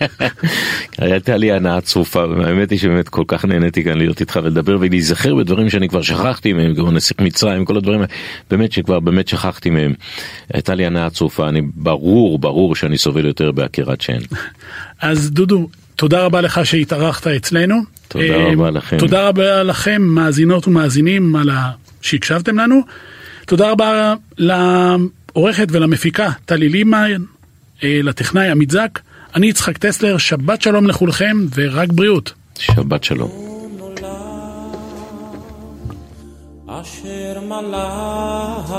[0.98, 5.36] הייתה לי הנאה צרופה, והאמת היא שבאמת כל כך נהניתי כאן להיות איתך ולדבר ולהיזכר
[5.36, 8.02] בדברים שאני כבר שכחתי מהם, כמו נסיך מצרים, כל הדברים
[8.50, 9.94] באמת שכבר באמת שכחתי מהם.
[10.54, 14.20] הייתה לי הנאה צרופה, אני ברור, ברור שאני סובל יותר בעקירת שן.
[15.02, 17.76] אז דודו, תודה רבה לך שהתארחת אצלנו.
[18.08, 18.98] תודה אה, רבה לכם.
[18.98, 21.72] תודה רבה לכם, מאזינות ומאזינים, על ה...
[22.02, 22.82] שהקשבתם לנו.
[23.45, 27.22] תודה רבה לעורכת ולמפיקה טלי לימן,
[27.84, 29.00] אה, לטכנאי עמית זק.
[29.36, 32.34] אני יצחק טסלר, שבת שלום לכולכם ורק בריאות.
[32.60, 33.32] שבת שלום.
[36.68, 38.76] אשר מלך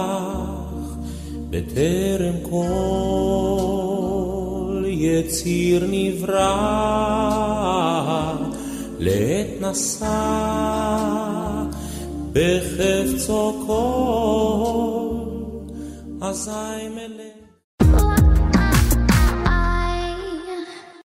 [1.50, 3.77] בטרם כל
[4.97, 6.53] יציר נברא
[8.99, 10.43] לעת נשא
[12.33, 15.15] בחפצו כל
[16.21, 17.36] אזי מלך